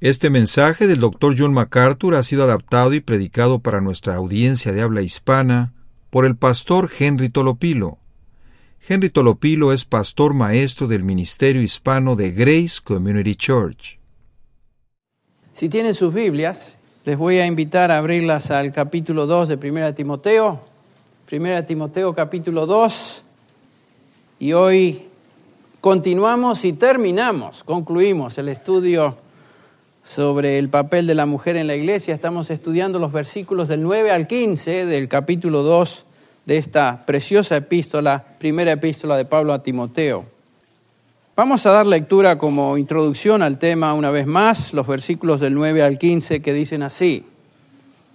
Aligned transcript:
Este 0.00 0.28
mensaje 0.28 0.86
del 0.86 1.00
Dr. 1.00 1.34
John 1.38 1.54
MacArthur 1.54 2.16
ha 2.16 2.22
sido 2.22 2.44
adaptado 2.44 2.92
y 2.92 3.00
predicado 3.00 3.60
para 3.60 3.80
nuestra 3.80 4.14
audiencia 4.16 4.70
de 4.72 4.82
habla 4.82 5.00
hispana 5.00 5.72
por 6.10 6.26
el 6.26 6.36
pastor 6.36 6.90
Henry 6.98 7.30
Tolopilo. 7.30 7.96
Henry 8.86 9.08
Tolopilo 9.08 9.72
es 9.72 9.86
pastor 9.86 10.34
maestro 10.34 10.86
del 10.86 11.02
Ministerio 11.02 11.62
Hispano 11.62 12.14
de 12.14 12.30
Grace 12.30 12.78
Community 12.84 13.34
Church. 13.36 13.98
Si 15.54 15.70
tienen 15.70 15.94
sus 15.94 16.12
Biblias, 16.12 16.74
les 17.06 17.16
voy 17.16 17.38
a 17.38 17.46
invitar 17.46 17.90
a 17.90 17.96
abrirlas 17.96 18.50
al 18.50 18.72
capítulo 18.72 19.24
2 19.24 19.48
de 19.48 19.70
1 19.70 19.94
Timoteo. 19.94 20.60
1 21.32 21.64
Timoteo 21.64 22.14
capítulo 22.14 22.66
2. 22.66 23.24
Y 24.40 24.52
hoy 24.52 25.04
continuamos 25.80 26.66
y 26.66 26.74
terminamos, 26.74 27.64
concluimos 27.64 28.36
el 28.36 28.50
estudio 28.50 29.24
sobre 30.06 30.60
el 30.60 30.68
papel 30.70 31.08
de 31.08 31.16
la 31.16 31.26
mujer 31.26 31.56
en 31.56 31.66
la 31.66 31.74
iglesia. 31.74 32.14
Estamos 32.14 32.48
estudiando 32.50 33.00
los 33.00 33.10
versículos 33.10 33.66
del 33.66 33.82
9 33.82 34.12
al 34.12 34.28
15 34.28 34.86
del 34.86 35.08
capítulo 35.08 35.64
2 35.64 36.06
de 36.44 36.58
esta 36.58 37.02
preciosa 37.04 37.56
epístola, 37.56 38.24
primera 38.38 38.70
epístola 38.70 39.16
de 39.16 39.24
Pablo 39.24 39.52
a 39.52 39.64
Timoteo. 39.64 40.24
Vamos 41.34 41.66
a 41.66 41.72
dar 41.72 41.86
lectura 41.86 42.38
como 42.38 42.78
introducción 42.78 43.42
al 43.42 43.58
tema 43.58 43.94
una 43.94 44.10
vez 44.10 44.28
más, 44.28 44.72
los 44.72 44.86
versículos 44.86 45.40
del 45.40 45.54
9 45.54 45.82
al 45.82 45.98
15 45.98 46.40
que 46.40 46.52
dicen 46.52 46.84
así. 46.84 47.24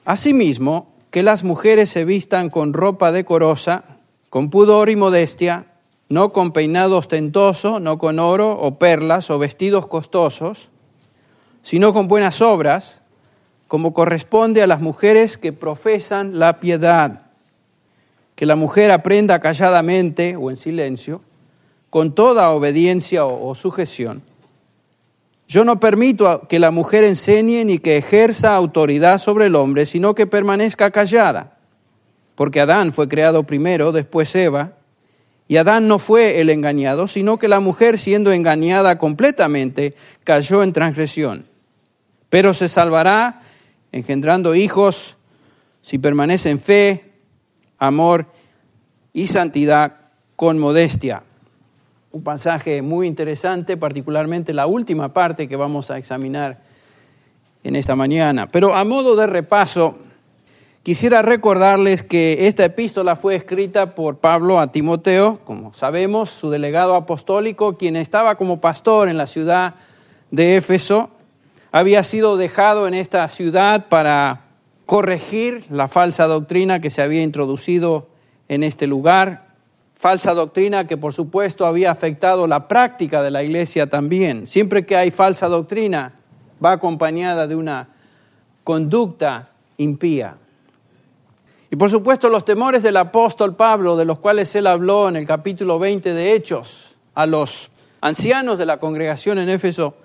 Asimismo, 0.05 0.87
que 1.11 1.23
las 1.23 1.43
mujeres 1.43 1.89
se 1.89 2.05
vistan 2.05 2.49
con 2.49 2.71
ropa 2.71 3.11
decorosa, 3.11 3.83
con 4.29 4.49
pudor 4.49 4.89
y 4.89 4.95
modestia, 4.95 5.65
no 6.07 6.31
con 6.31 6.53
peinado 6.53 6.97
ostentoso, 6.97 7.81
no 7.81 7.97
con 7.97 8.17
oro 8.17 8.53
o 8.53 8.79
perlas 8.79 9.29
o 9.29 9.37
vestidos 9.37 9.87
costosos, 9.87 10.70
sino 11.61 11.93
con 11.93 12.07
buenas 12.07 12.41
obras, 12.41 13.01
como 13.67 13.93
corresponde 13.93 14.61
a 14.61 14.67
las 14.67 14.81
mujeres 14.81 15.37
que 15.37 15.53
profesan 15.53 16.39
la 16.39 16.59
piedad. 16.59 17.27
Que 18.35 18.45
la 18.45 18.55
mujer 18.55 18.91
aprenda 18.91 19.39
calladamente 19.39 20.35
o 20.35 20.49
en 20.49 20.57
silencio, 20.57 21.21
con 21.89 22.13
toda 22.13 22.51
obediencia 22.51 23.25
o, 23.25 23.53
sujeción. 23.55 24.23
Yo 25.47 25.63
no 25.65 25.79
permito 25.79 26.47
que 26.47 26.59
la 26.59 26.71
mujer 26.71 27.03
enseñe 27.03 27.65
ni 27.65 27.79
que 27.79 27.97
ejerza 27.97 28.55
autoridad 28.55 29.19
sobre 29.19 29.45
el 29.45 29.55
hombre, 29.55 29.85
sino 29.85 30.15
que 30.15 30.25
permanezca 30.25 30.91
callada. 30.91 31.57
Porque 32.35 32.61
Adán 32.61 32.93
fue 32.93 33.09
creado 33.09 33.43
primero, 33.43 33.91
después 33.91 34.33
Eva, 34.35 34.73
y 35.47 35.57
Adán 35.57 35.87
no 35.89 35.99
fue 35.99 36.39
el 36.39 36.49
engañado, 36.49 37.07
sino 37.07 37.37
que 37.37 37.49
la 37.49 37.59
mujer, 37.59 37.99
siendo 37.99 38.31
engañada 38.31 38.97
completamente, 38.97 39.95
cayó 40.23 40.63
en 40.63 40.71
transgresión 40.71 41.50
pero 42.31 42.53
se 42.53 42.69
salvará 42.69 43.41
engendrando 43.91 44.55
hijos 44.55 45.17
si 45.81 45.99
permanece 45.99 46.49
en 46.49 46.61
fe, 46.61 47.11
amor 47.77 48.27
y 49.11 49.27
santidad 49.27 49.97
con 50.37 50.57
modestia. 50.57 51.23
Un 52.13 52.23
pasaje 52.23 52.81
muy 52.81 53.05
interesante, 53.05 53.75
particularmente 53.75 54.53
la 54.53 54.65
última 54.65 55.11
parte 55.11 55.49
que 55.49 55.57
vamos 55.57 55.91
a 55.91 55.97
examinar 55.97 56.61
en 57.65 57.75
esta 57.75 57.97
mañana. 57.97 58.47
Pero 58.47 58.75
a 58.75 58.85
modo 58.85 59.17
de 59.17 59.27
repaso, 59.27 59.95
quisiera 60.83 61.21
recordarles 61.21 62.01
que 62.01 62.47
esta 62.47 62.63
epístola 62.63 63.17
fue 63.17 63.35
escrita 63.35 63.93
por 63.93 64.19
Pablo 64.19 64.61
a 64.61 64.71
Timoteo, 64.71 65.41
como 65.43 65.73
sabemos, 65.73 66.29
su 66.29 66.49
delegado 66.49 66.95
apostólico, 66.95 67.77
quien 67.77 67.97
estaba 67.97 68.35
como 68.35 68.61
pastor 68.61 69.09
en 69.09 69.17
la 69.17 69.27
ciudad 69.27 69.75
de 70.29 70.55
Éfeso 70.55 71.09
había 71.71 72.03
sido 72.03 72.37
dejado 72.37 72.87
en 72.87 72.93
esta 72.93 73.27
ciudad 73.29 73.87
para 73.87 74.41
corregir 74.85 75.65
la 75.69 75.87
falsa 75.87 76.27
doctrina 76.27 76.81
que 76.81 76.89
se 76.89 77.01
había 77.01 77.23
introducido 77.23 78.07
en 78.49 78.63
este 78.63 78.87
lugar, 78.87 79.47
falsa 79.95 80.33
doctrina 80.33 80.85
que 80.85 80.97
por 80.97 81.13
supuesto 81.13 81.65
había 81.65 81.91
afectado 81.91 82.45
la 82.47 82.67
práctica 82.67 83.23
de 83.23 83.31
la 83.31 83.43
iglesia 83.43 83.89
también. 83.89 84.47
Siempre 84.47 84.85
que 84.85 84.97
hay 84.97 85.11
falsa 85.11 85.47
doctrina 85.47 86.13
va 86.63 86.73
acompañada 86.73 87.47
de 87.47 87.55
una 87.55 87.87
conducta 88.65 89.51
impía. 89.77 90.35
Y 91.69 91.77
por 91.77 91.89
supuesto 91.89 92.27
los 92.27 92.43
temores 92.43 92.83
del 92.83 92.97
apóstol 92.97 93.55
Pablo, 93.55 93.95
de 93.95 94.03
los 94.03 94.19
cuales 94.19 94.53
él 94.55 94.67
habló 94.67 95.07
en 95.07 95.15
el 95.15 95.25
capítulo 95.25 95.79
20 95.79 96.13
de 96.13 96.33
Hechos, 96.33 96.95
a 97.15 97.25
los 97.25 97.71
ancianos 98.01 98.57
de 98.57 98.65
la 98.65 98.77
congregación 98.77 99.39
en 99.39 99.47
Éfeso, 99.47 99.95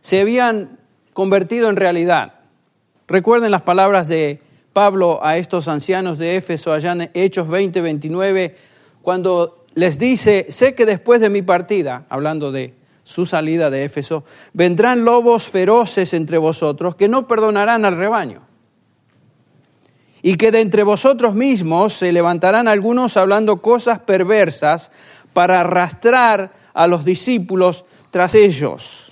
se 0.00 0.20
habían 0.20 0.79
convertido 1.20 1.68
en 1.68 1.76
realidad. 1.76 2.32
Recuerden 3.06 3.50
las 3.50 3.60
palabras 3.60 4.08
de 4.08 4.40
Pablo 4.72 5.20
a 5.22 5.36
estos 5.36 5.68
ancianos 5.68 6.16
de 6.16 6.36
Éfeso 6.36 6.72
allá 6.72 6.92
en 6.92 7.10
Hechos 7.12 7.46
20, 7.46 7.82
29, 7.82 8.56
cuando 9.02 9.66
les 9.74 9.98
dice, 9.98 10.46
sé 10.48 10.74
que 10.74 10.86
después 10.86 11.20
de 11.20 11.28
mi 11.28 11.42
partida, 11.42 12.06
hablando 12.08 12.52
de 12.52 12.72
su 13.04 13.26
salida 13.26 13.68
de 13.68 13.84
Éfeso, 13.84 14.24
vendrán 14.54 15.04
lobos 15.04 15.46
feroces 15.46 16.14
entre 16.14 16.38
vosotros 16.38 16.96
que 16.96 17.06
no 17.06 17.28
perdonarán 17.28 17.84
al 17.84 17.98
rebaño. 17.98 18.40
Y 20.22 20.36
que 20.36 20.50
de 20.50 20.62
entre 20.62 20.84
vosotros 20.84 21.34
mismos 21.34 21.92
se 21.92 22.12
levantarán 22.12 22.66
algunos 22.66 23.18
hablando 23.18 23.60
cosas 23.60 23.98
perversas 23.98 24.90
para 25.34 25.60
arrastrar 25.60 26.52
a 26.72 26.86
los 26.86 27.04
discípulos 27.04 27.84
tras 28.10 28.34
ellos. 28.34 29.09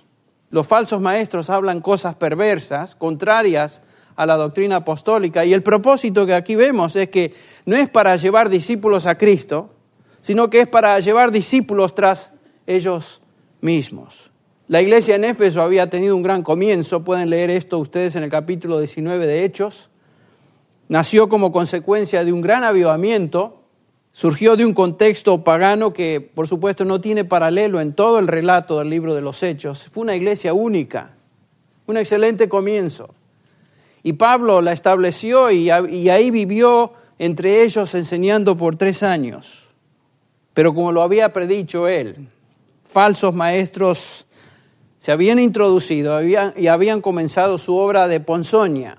Los 0.50 0.66
falsos 0.66 1.00
maestros 1.00 1.50
hablan 1.50 1.81
cosas 1.81 2.14
perversas, 2.14 2.94
contrarias 2.94 3.82
a 4.16 4.26
la 4.26 4.36
doctrina 4.36 4.76
apostólica, 4.76 5.44
y 5.44 5.53
el 5.53 5.62
propósito 5.62 6.26
que 6.26 6.34
aquí 6.34 6.56
vemos 6.56 6.97
es 6.97 7.09
que 7.10 7.34
no 7.66 7.76
es 7.76 7.88
para 7.88 8.16
llevar 8.16 8.48
discípulos 8.48 9.06
a 9.06 9.16
Cristo, 9.16 9.69
sino 10.20 10.50
que 10.50 10.60
es 10.60 10.69
para 10.69 10.98
llevar 11.00 11.31
discípulos 11.31 11.94
tras 11.94 12.32
ellos 12.66 13.20
mismos. 13.60 14.31
La 14.66 14.82
iglesia 14.82 15.16
en 15.16 15.25
Éfeso 15.25 15.62
había 15.62 15.88
tenido 15.88 16.16
un 16.16 16.22
gran 16.22 16.42
comienzo, 16.42 17.04
pueden 17.04 17.30
leer 17.30 17.50
esto 17.50 17.78
ustedes 17.78 18.16
en 18.16 18.25
el 18.25 18.30
capítulo 18.30 18.78
19 18.78 19.26
de 19.26 19.44
Hechos. 19.44 19.88
Nació 20.88 21.28
como 21.28 21.53
consecuencia 21.53 22.25
de 22.25 22.32
un 22.32 22.41
gran 22.41 22.65
avivamiento 22.65 23.62
surgió 24.12 24.56
de 24.56 24.64
un 24.64 24.74
contexto 24.74 25.44
pagano 25.44 25.92
que, 25.92 26.20
por 26.20 26.48
supuesto, 26.48 26.84
no 26.84 27.00
tiene 27.00 27.24
paralelo 27.24 27.80
en 27.80 27.92
todo 27.92 28.19
el 28.19 28.28
relato 28.28 28.78
del 28.78 28.91
libro 28.91 29.14
de 29.14 29.20
los 29.20 29.42
Hechos. 29.42 29.88
Fue 29.92 30.02
una 30.02 30.16
iglesia 30.16 30.54
única, 30.54 31.12
un 31.86 31.96
excelente 31.96 32.48
comienzo. 32.48 33.14
Y 34.02 34.14
Pablo 34.14 34.60
la 34.60 34.72
estableció 34.72 35.50
y, 35.50 35.70
ahí 35.70 36.30
vivió 36.30 36.94
entre 37.18 37.62
ellos 37.62 37.94
enseñando 37.94 38.56
por 38.56 38.76
tres 38.76 39.02
años. 39.02 39.68
Pero 40.54 40.74
como 40.74 40.92
lo 40.92 41.02
había 41.02 41.32
predicho 41.32 41.86
él, 41.88 42.28
falsos 42.86 43.34
maestros 43.34 44.26
se 44.98 45.12
habían 45.12 45.38
introducido 45.38 46.20
y 46.24 46.66
habían 46.66 47.00
comenzado 47.00 47.58
su 47.58 47.76
obra 47.76 48.08
de 48.08 48.18
ponzoña, 48.18 48.98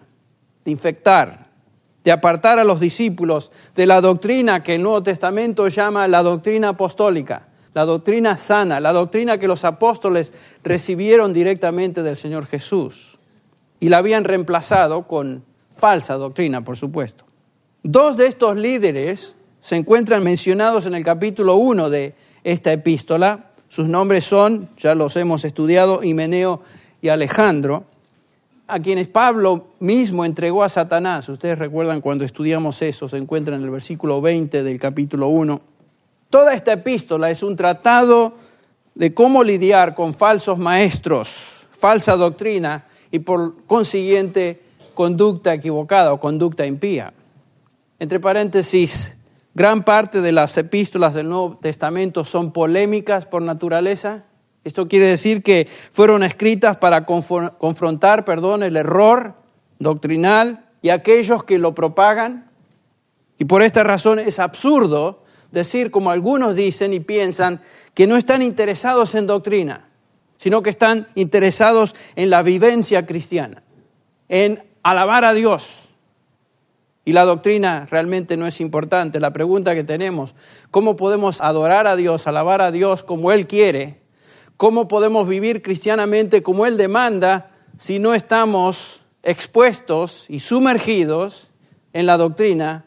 de 0.63 0.71
infectar, 0.71 1.48
de 2.09 2.13
apartar 2.13 2.57
a 2.57 2.63
los 2.63 2.79
discípulos 2.79 3.51
de 3.75 3.85
la 3.85 4.01
doctrina 4.01 4.63
que 4.63 4.73
el 4.73 4.81
Nuevo 4.81 5.03
Testamento 5.03 5.67
llama 5.67 6.07
la 6.07 6.23
doctrina 6.23 6.69
apostólica, 6.69 7.49
la 7.75 7.85
doctrina 7.85 8.35
sana, 8.35 8.79
la 8.79 8.93
doctrina 8.93 9.37
que 9.37 9.47
los 9.47 9.63
apóstoles 9.63 10.33
recibieron 10.63 11.33
directamente 11.33 12.01
del 12.01 12.15
Señor 12.15 12.47
Jesús. 12.47 13.19
Y 13.79 13.89
la 13.89 13.99
habían 13.99 14.23
reemplazado 14.23 15.03
con 15.07 15.43
falsa 15.77 16.15
doctrina, 16.15 16.63
por 16.63 16.77
supuesto. 16.77 17.25
Dos 17.83 18.17
de 18.17 18.25
estos 18.25 18.57
líderes 18.57 19.35
se 19.61 19.75
encuentran 19.75 20.23
mencionados 20.23 20.87
en 20.87 20.95
el 20.95 21.03
capítulo 21.03 21.57
1 21.57 21.91
de 21.91 22.15
esta 22.43 22.73
epístola. 22.73 23.51
Sus 23.67 23.87
nombres 23.87 24.23
son, 24.23 24.67
ya 24.77 24.95
los 24.95 25.15
hemos 25.15 25.45
estudiado, 25.45 26.03
Himeneo 26.03 26.63
y 27.03 27.09
Alejandro 27.09 27.85
a 28.69 28.79
quienes 28.79 29.07
Pablo 29.07 29.67
mismo 29.79 30.23
entregó 30.25 30.63
a 30.63 30.69
Satanás. 30.69 31.27
Ustedes 31.29 31.57
recuerdan 31.57 32.01
cuando 32.01 32.23
estudiamos 32.23 32.81
eso, 32.81 33.09
se 33.09 33.17
encuentra 33.17 33.55
en 33.55 33.63
el 33.63 33.69
versículo 33.69 34.21
20 34.21 34.63
del 34.63 34.79
capítulo 34.79 35.27
1. 35.27 35.61
Toda 36.29 36.53
esta 36.53 36.73
epístola 36.73 37.29
es 37.29 37.41
un 37.41 37.55
tratado 37.55 38.33
de 38.93 39.13
cómo 39.13 39.43
lidiar 39.43 39.95
con 39.95 40.13
falsos 40.13 40.57
maestros, 40.57 41.65
falsa 41.71 42.15
doctrina 42.15 42.85
y 43.11 43.19
por 43.19 43.65
consiguiente 43.65 44.61
conducta 44.93 45.53
equivocada 45.53 46.13
o 46.13 46.19
conducta 46.19 46.65
impía. 46.65 47.13
Entre 47.97 48.19
paréntesis, 48.19 49.15
gran 49.53 49.83
parte 49.83 50.21
de 50.21 50.31
las 50.31 50.57
epístolas 50.57 51.13
del 51.13 51.29
Nuevo 51.29 51.57
Testamento 51.57 52.25
son 52.25 52.51
polémicas 52.51 53.25
por 53.25 53.41
naturaleza 53.41 54.25
esto 54.63 54.87
quiere 54.87 55.05
decir 55.05 55.41
que 55.41 55.67
fueron 55.91 56.23
escritas 56.23 56.77
para 56.77 57.05
confrontar, 57.05 58.25
perdón, 58.25 58.63
el 58.63 58.75
error 58.75 59.35
doctrinal 59.79 60.65
y 60.81 60.89
aquellos 60.89 61.43
que 61.43 61.57
lo 61.57 61.73
propagan. 61.73 62.49
Y 63.37 63.45
por 63.45 63.61
esta 63.61 63.83
razón 63.83 64.19
es 64.19 64.39
absurdo 64.39 65.23
decir, 65.51 65.91
como 65.91 66.11
algunos 66.11 66.55
dicen 66.55 66.93
y 66.93 66.99
piensan, 66.99 67.61
que 67.93 68.05
no 68.05 68.17
están 68.17 68.41
interesados 68.41 69.15
en 69.15 69.27
doctrina, 69.27 69.87
sino 70.35 70.61
que 70.61 70.69
están 70.69 71.07
interesados 71.15 71.95
en 72.15 72.29
la 72.29 72.43
vivencia 72.43 73.05
cristiana, 73.05 73.63
en 74.27 74.63
alabar 74.83 75.25
a 75.25 75.33
Dios. 75.33 75.89
Y 77.05 77.13
la 77.13 77.23
doctrina 77.23 77.87
realmente 77.89 78.37
no 78.37 78.45
es 78.45 78.61
importante. 78.61 79.19
La 79.19 79.33
pregunta 79.33 79.73
que 79.73 79.83
tenemos, 79.83 80.35
¿cómo 80.69 80.95
podemos 80.95 81.41
adorar 81.41 81.87
a 81.87 81.95
Dios, 81.95 82.27
alabar 82.27 82.61
a 82.61 82.71
Dios 82.71 83.03
como 83.03 83.31
Él 83.31 83.47
quiere? 83.47 83.98
¿Cómo 84.59 84.89
podemos 84.89 85.25
vivir 85.25 85.61
cristianamente 85.61 86.43
como 86.43 86.65
Él 86.65 86.75
demanda 86.75 87.51
si 87.77 87.97
no 87.97 88.13
estamos 88.13 88.99
expuestos 89.23 90.25
y 90.27 90.41
sumergidos 90.41 91.49
en 91.93 92.05
la 92.05 92.17
doctrina 92.17 92.83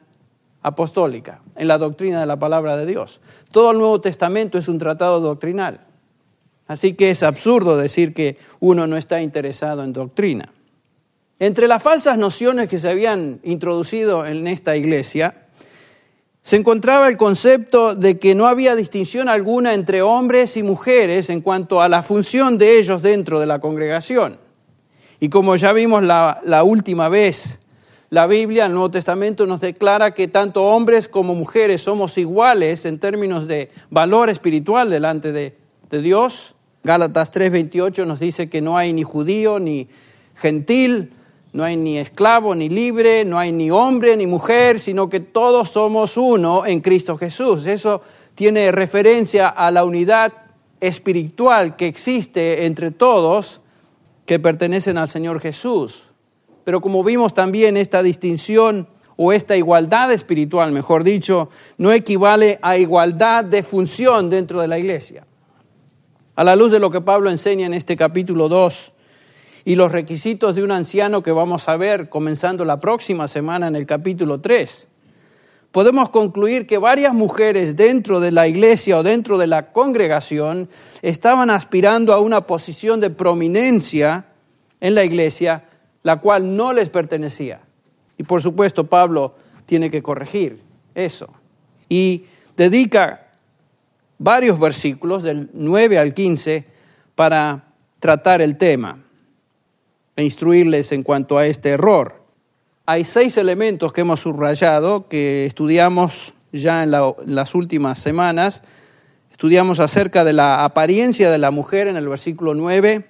apostólica, 0.61 1.41
en 1.57 1.69
la 1.69 1.79
doctrina 1.79 2.21
de 2.21 2.27
la 2.27 2.39
palabra 2.39 2.77
de 2.77 2.85
Dios? 2.85 3.23
Todo 3.51 3.71
el 3.71 3.79
Nuevo 3.79 4.03
Testamento 4.03 4.59
es 4.59 4.69
un 4.69 4.79
tratado 4.79 5.21
doctrinal. 5.21 5.81
Así 6.67 6.93
que 6.93 7.09
es 7.09 7.23
absurdo 7.23 7.79
decir 7.79 8.13
que 8.13 8.37
uno 8.61 8.87
no 8.87 8.99
está 8.99 9.23
interesado 9.23 9.83
en 9.83 9.95
doctrina. 9.95 10.53
Entre 11.39 11.69
las 11.69 11.83
falsas 11.83 12.19
nociones 12.19 12.69
que 12.69 12.79
se 12.79 12.91
habían 12.91 13.41
introducido 13.45 14.27
en 14.27 14.47
esta 14.47 14.77
iglesia, 14.77 15.42
se 16.43 16.57
encontraba 16.57 17.07
el 17.07 17.17
concepto 17.17 17.95
de 17.95 18.19
que 18.19 18.35
no 18.35 18.49
había 18.49 18.75
distinción 18.75 19.29
alguna 19.29 19.75
entre 19.75 20.03
hombres 20.03 20.57
y 20.57 20.65
mujeres 20.65 21.31
en 21.31 21.41
cuanto 21.41 21.81
a 21.81 21.89
la 21.89 22.03
función 22.03 22.59
de 22.59 22.79
ellos 22.79 23.01
dentro 23.01 23.39
de 23.39 23.47
la 23.47 23.61
congregación. 23.61 24.39
Y 25.21 25.29
como 25.29 25.55
ya 25.55 25.73
vimos 25.73 26.03
la, 26.03 26.65
última 26.65 27.09
vez, 27.09 27.61
la 28.11 28.27
Biblia, 28.27 28.67
el 28.67 28.73
Nuevo 28.73 28.91
Testamento, 28.91 29.47
nos 29.47 29.61
declara 29.61 30.15
que 30.15 30.27
tanto 30.27 30.65
hombres 30.65 31.07
como 31.07 31.37
mujeres 31.37 31.83
somos 31.83 32.19
iguales 32.19 32.87
en 32.87 32.99
términos 32.99 33.47
de 33.47 33.71
valor 33.89 34.29
espiritual 34.29 34.91
delante 34.91 35.31
de, 35.31 35.57
de 35.91 36.03
Dios. 36.03 36.57
Gálatas 36.83 37.33
3:28 37.33 38.05
nos 38.05 38.19
dice 38.19 38.51
que 38.51 38.61
no 38.61 38.77
hay 38.77 38.93
ni 38.93 39.05
judío 39.05 39.61
ni 39.61 39.87
gentil, 40.35 41.13
no 41.53 41.65
hay 41.65 41.77
ni 41.77 41.99
esclavo 41.99 42.55
ni 42.55 42.69
libre, 42.69 43.25
no 43.25 43.39
hay 43.39 43.53
ni 43.53 43.71
hombre 43.71 44.17
ni 44.17 44.27
mujer, 44.27 44.81
sino 44.81 45.09
que 45.09 45.21
todos 45.21 45.71
somos 45.71 46.17
uno 46.17 46.65
en 46.65 46.81
Cristo 46.81 47.19
Jesús. 47.19 47.67
Eso 47.67 48.01
tiene 48.35 48.73
referencia 48.73 49.49
a 49.49 49.71
la 49.71 49.85
unidad 49.85 50.33
espiritual 50.81 51.77
que 51.77 51.87
existe 51.87 52.65
entre 52.65 52.91
todos 52.91 53.61
que 54.25 54.39
pertenecen 54.39 54.97
al 54.97 55.11
Señor 55.11 55.41
Jesús. 55.41 56.07
Pero 56.65 56.81
como 56.81 57.05
vimos 57.05 57.35
también 57.35 57.77
esta 57.77 58.03
distinción 58.03 58.89
o 59.17 59.33
esta 59.33 59.57
igualdad 59.57 60.11
espiritual, 60.11 60.73
mejor 60.73 61.05
dicho, 61.05 61.51
no 61.77 61.93
equivale 61.93 62.59
a 62.63 62.79
igualdad 62.79 63.45
de 63.45 63.63
función 63.63 64.31
dentro 64.31 64.61
de 64.61 64.69
la 64.69 64.79
iglesia. 64.79 65.27
A 66.35 66.45
la 66.45 66.57
luz 66.57 66.73
de 66.73 66.79
lo 66.79 66.91
que 66.91 67.03
Pablo 67.03 67.31
enseña 67.31 67.67
en 67.67 67.75
este 67.75 67.95
capítulo 67.95 68.49
2 68.49 68.92
y 69.65 69.77
los 69.77 69.93
requisitos 69.93 70.55
de 70.55 70.63
un 70.63 70.73
anciano 70.73 71.23
que 71.23 71.33
vamos 71.33 71.69
a 71.69 71.77
ver 71.77 72.09
comenzando 72.09 72.65
la 72.65 72.81
próxima 72.81 73.29
semana 73.29 73.69
en 73.69 73.77
el 73.77 73.87
capítulo 73.87 74.41
3, 74.41 74.89
podemos 75.71 76.11
concluir 76.11 76.67
que 76.67 76.79
varias 76.79 77.15
mujeres 77.15 77.77
dentro 77.77 78.21
de 78.21 78.33
la 78.33 78.49
iglesia 78.49 78.99
o 78.99 79.03
dentro 79.03 79.39
de 79.39 79.47
la 79.47 79.73
congregación 79.73 80.69
estaban 81.01 81.51
aspirando 81.51 82.13
a 82.13 82.21
una 82.21 82.47
posición 82.47 83.01
de 83.01 83.11
prominencia 83.11 84.27
en 84.81 84.95
la 84.95 85.05
iglesia, 85.05 85.65
la 86.03 86.21
cual 86.21 86.57
no 86.57 86.73
les 86.73 86.89
pertenecía. 86.89 87.61
Y 88.19 88.25
por 88.25 88.43
supuesto 88.43 88.89
Pablo 88.89 89.35
tiene 89.67 89.91
que 89.91 90.03
corregir 90.03 90.61
eso. 90.95 91.29
Y 91.89 92.25
dedica 92.57 93.29
varios 94.19 94.59
versículos, 94.59 95.23
del 95.23 95.51
9 95.53 95.99
al 95.99 96.15
15, 96.15 96.67
para 97.15 97.65
tratar 98.01 98.43
el 98.43 98.57
tema 98.57 99.02
e 100.17 100.25
instruirles 100.25 100.93
en 100.93 101.03
cuanto 101.03 101.39
a 101.39 101.47
este 101.47 101.71
error. 101.71 102.23
Hay 102.87 103.05
seis 103.05 103.37
elementos 103.39 103.93
que 103.93 104.01
hemos 104.01 104.21
subrayado, 104.21 105.09
que 105.09 105.47
estudiamos 105.47 106.35
ya 106.53 106.83
en 106.83 106.91
las 106.91 107.55
últimas 107.55 107.99
semanas. 107.99 108.63
Estudiamos 109.31 109.81
acerca 109.81 110.25
de 110.25 110.33
la 110.33 110.65
apariencia 110.65 111.31
de 111.31 111.39
la 111.39 111.51
mujer 111.51 111.89
en 111.89 111.97
el 111.97 112.09
versículo 112.09 112.55
9, 112.55 113.07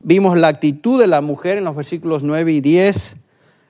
vimos 0.00 0.36
la 0.36 0.48
actitud 0.48 1.00
de 1.00 1.06
la 1.06 1.20
mujer 1.20 1.58
en 1.58 1.64
los 1.64 1.76
versículos 1.76 2.22
9 2.22 2.52
y 2.52 2.60
10, 2.60 3.16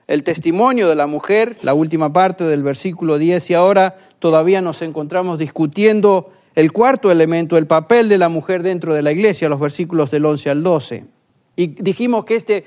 el 0.07 0.23
testimonio 0.23 0.87
de 0.87 0.95
la 0.95 1.07
mujer, 1.07 1.57
la 1.61 1.73
última 1.73 2.13
parte 2.13 2.43
del 2.45 2.63
versículo 2.63 3.17
10, 3.17 3.49
y 3.49 3.53
ahora 3.53 3.97
todavía 4.19 4.61
nos 4.61 4.81
encontramos 4.81 5.37
discutiendo 5.37 6.31
el 6.55 6.71
cuarto 6.71 7.11
elemento, 7.11 7.57
el 7.57 7.67
papel 7.67 8.09
de 8.09 8.17
la 8.17 8.29
mujer 8.29 8.63
dentro 8.63 8.93
de 8.93 9.03
la 9.03 9.11
iglesia, 9.11 9.49
los 9.49 9.59
versículos 9.59 10.09
del 10.09 10.25
11 10.25 10.49
al 10.49 10.63
12. 10.63 11.16
Y 11.57 11.67
dijimos 11.67 12.23
que 12.23 12.35
este, 12.35 12.63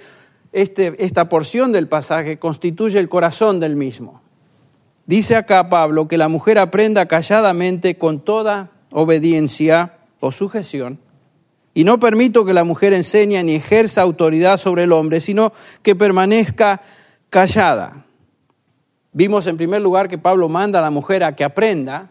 este, 0.52 1.02
esta 1.02 1.30
porción 1.30 1.72
del 1.72 1.88
pasaje 1.88 2.38
constituye 2.38 2.98
el 2.98 3.08
corazón 3.08 3.60
del 3.60 3.76
mismo. 3.76 4.20
Dice 5.06 5.36
acá 5.36 5.70
Pablo 5.70 6.08
que 6.08 6.18
la 6.18 6.28
mujer 6.28 6.58
aprenda 6.58 7.06
calladamente 7.06 7.96
con 7.96 8.20
toda 8.20 8.70
obediencia 8.90 9.98
o 10.18 10.32
sujeción. 10.32 10.98
Y 11.72 11.84
no 11.84 12.00
permito 12.00 12.44
que 12.44 12.52
la 12.52 12.64
mujer 12.64 12.92
enseñe 12.92 13.42
ni 13.44 13.54
ejerza 13.54 14.02
autoridad 14.02 14.58
sobre 14.58 14.84
el 14.84 14.92
hombre, 14.92 15.20
sino 15.20 15.52
que 15.82 15.94
permanezca 15.94 16.82
callada. 17.30 18.04
Vimos 19.12 19.46
en 19.46 19.56
primer 19.56 19.80
lugar 19.80 20.08
que 20.08 20.18
Pablo 20.18 20.48
manda 20.48 20.80
a 20.80 20.82
la 20.82 20.90
mujer 20.90 21.22
a 21.22 21.36
que 21.36 21.44
aprenda, 21.44 22.10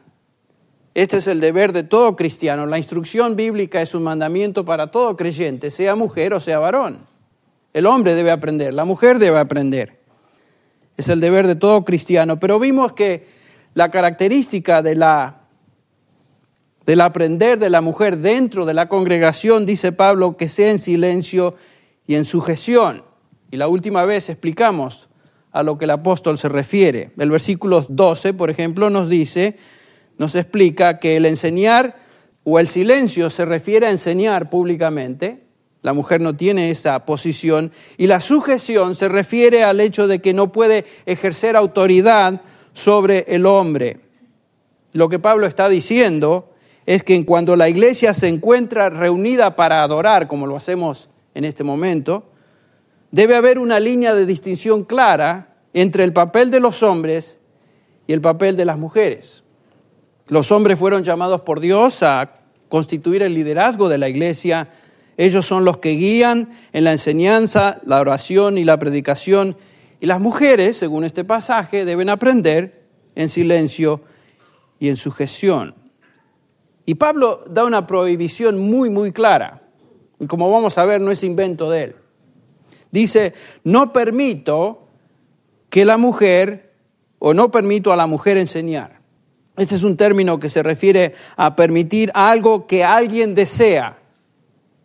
este 0.94 1.18
es 1.18 1.28
el 1.28 1.40
deber 1.40 1.74
de 1.74 1.84
todo 1.84 2.16
cristiano. 2.16 2.66
La 2.66 2.78
instrucción 2.78 3.36
bíblica 3.36 3.82
es 3.82 3.94
un 3.94 4.04
mandamiento 4.04 4.66
para 4.66 4.88
todo 4.88 5.16
creyente, 5.16 5.72
sea 5.72 5.96
mujer 5.96 6.34
o 6.34 6.40
sea 6.40 6.60
varón. 6.60 7.08
El 7.74 7.86
hombre 7.86 8.16
debe 8.16 8.32
aprender, 8.32 8.74
la 8.74 8.86
mujer 8.86 9.20
debe 9.20 9.38
aprender. 9.38 10.00
Es 10.98 11.08
el 11.08 11.20
deber 11.20 11.48
de 11.48 11.56
todo 11.56 11.86
cristiano. 11.86 12.40
Pero 12.40 12.60
vimos 12.60 12.94
que 12.94 13.28
la 13.74 13.92
característica 13.92 14.82
de 14.82 14.96
la 14.96 15.36
del 16.86 17.02
aprender 17.02 17.60
de 17.60 17.70
la 17.70 17.82
mujer 17.82 18.18
dentro 18.18 18.66
de 18.66 18.74
la 18.74 18.90
congregación, 18.90 19.68
dice 19.68 19.92
Pablo, 19.92 20.38
que 20.38 20.50
sea 20.50 20.72
en 20.72 20.80
silencio 20.80 21.56
y 22.08 22.16
en 22.16 22.26
sujeción. 22.26 23.04
Y 23.52 23.58
la 23.58 23.68
última 23.68 24.06
vez 24.06 24.28
explicamos 24.28 25.08
a 25.52 25.62
lo 25.62 25.78
que 25.78 25.86
el 25.86 25.92
apóstol 25.92 26.40
se 26.40 26.50
refiere. 26.50 27.12
El 27.20 27.30
versículo 27.30 27.86
12, 27.88 28.34
por 28.34 28.50
ejemplo, 28.50 28.90
nos 28.90 29.08
dice, 29.08 29.58
nos 30.20 30.36
explica 30.36 31.00
que 31.00 31.18
el 31.18 31.26
enseñar 31.26 31.96
o 32.44 32.60
el 32.60 32.68
silencio 32.68 33.30
se 33.30 33.46
refiere 33.46 33.88
a 33.88 33.92
enseñar 33.92 34.50
públicamente, 34.50 35.46
la 35.82 35.94
mujer 35.94 36.20
no 36.20 36.36
tiene 36.36 36.72
esa 36.72 37.06
posición, 37.06 37.72
y 37.98 38.08
la 38.08 38.20
sujeción 38.20 38.96
se 38.96 39.08
refiere 39.08 39.64
al 39.64 39.80
hecho 39.80 40.08
de 40.08 40.20
que 40.20 40.34
no 40.34 40.52
puede 40.52 40.86
ejercer 41.06 41.56
autoridad 41.56 42.42
sobre 42.74 43.26
el 43.30 43.46
hombre. 43.46 44.02
Lo 44.92 45.08
que 45.08 45.20
Pablo 45.20 45.48
está 45.48 45.70
diciendo 45.70 46.54
es 46.86 47.04
que 47.04 47.26
cuando 47.26 47.56
la 47.56 47.70
iglesia 47.70 48.14
se 48.14 48.28
encuentra 48.28 48.90
reunida 48.90 49.56
para 49.56 49.84
adorar, 49.84 50.28
como 50.28 50.48
lo 50.48 50.58
hacemos 50.58 51.10
en 51.34 51.46
este 51.46 51.64
momento, 51.64 52.26
debe 53.12 53.36
haber 53.36 53.58
una 53.58 53.80
línea 53.80 54.14
de 54.14 54.26
distinción 54.26 54.84
clara 54.84 55.56
entre 55.74 56.04
el 56.04 56.12
papel 56.12 56.52
de 56.52 56.60
los 56.60 56.84
hombres 56.84 57.40
y 58.06 58.12
el 58.12 58.20
papel 58.20 58.58
de 58.58 58.66
las 58.66 58.78
mujeres. 58.78 59.44
Los 60.30 60.52
hombres 60.52 60.78
fueron 60.78 61.04
llamados 61.04 61.42
por 61.42 61.60
Dios 61.60 62.04
a 62.04 62.36
constituir 62.70 63.24
el 63.24 63.34
liderazgo 63.34 63.90
de 63.90 63.98
la 63.98 64.10
iglesia. 64.10 64.70
Ellos 65.18 65.46
son 65.46 65.66
los 65.66 65.80
que 65.80 65.90
guían 65.90 66.50
en 66.72 66.84
la 66.84 66.92
enseñanza, 66.92 67.80
la 67.84 68.00
oración 68.00 68.60
y 68.60 68.64
la 68.64 68.78
predicación. 68.78 69.58
Y 70.00 70.06
las 70.06 70.22
mujeres, 70.22 70.78
según 70.78 71.04
este 71.04 71.24
pasaje, 71.24 71.84
deben 71.84 72.10
aprender 72.10 72.84
en 73.16 73.28
silencio 73.28 74.02
y 74.80 74.90
en 74.90 74.98
sujeción. 74.98 75.74
Y 76.86 76.96
Pablo 76.96 77.44
da 77.50 77.66
una 77.66 77.88
prohibición 77.88 78.60
muy, 78.60 78.92
muy 78.92 79.12
clara. 79.12 79.64
Y 80.20 80.28
como 80.28 80.52
vamos 80.52 80.78
a 80.78 80.86
ver, 80.86 81.02
no 81.02 81.10
es 81.10 81.24
invento 81.24 81.72
de 81.72 81.84
él. 81.86 81.96
Dice, 82.92 83.34
no 83.64 83.92
permito 83.92 84.88
que 85.72 85.86
la 85.86 85.98
mujer, 85.98 86.72
o 87.18 87.34
no 87.34 87.50
permito 87.50 87.92
a 87.92 87.96
la 87.96 88.06
mujer 88.06 88.38
enseñar. 88.38 88.99
Este 89.60 89.76
es 89.76 89.84
un 89.84 89.98
término 89.98 90.40
que 90.40 90.48
se 90.48 90.64
refiere 90.64 91.14
a 91.36 91.58
permitir 91.58 92.12
algo 92.14 92.66
que 92.66 92.86
alguien 92.86 93.36
desea. 93.36 93.98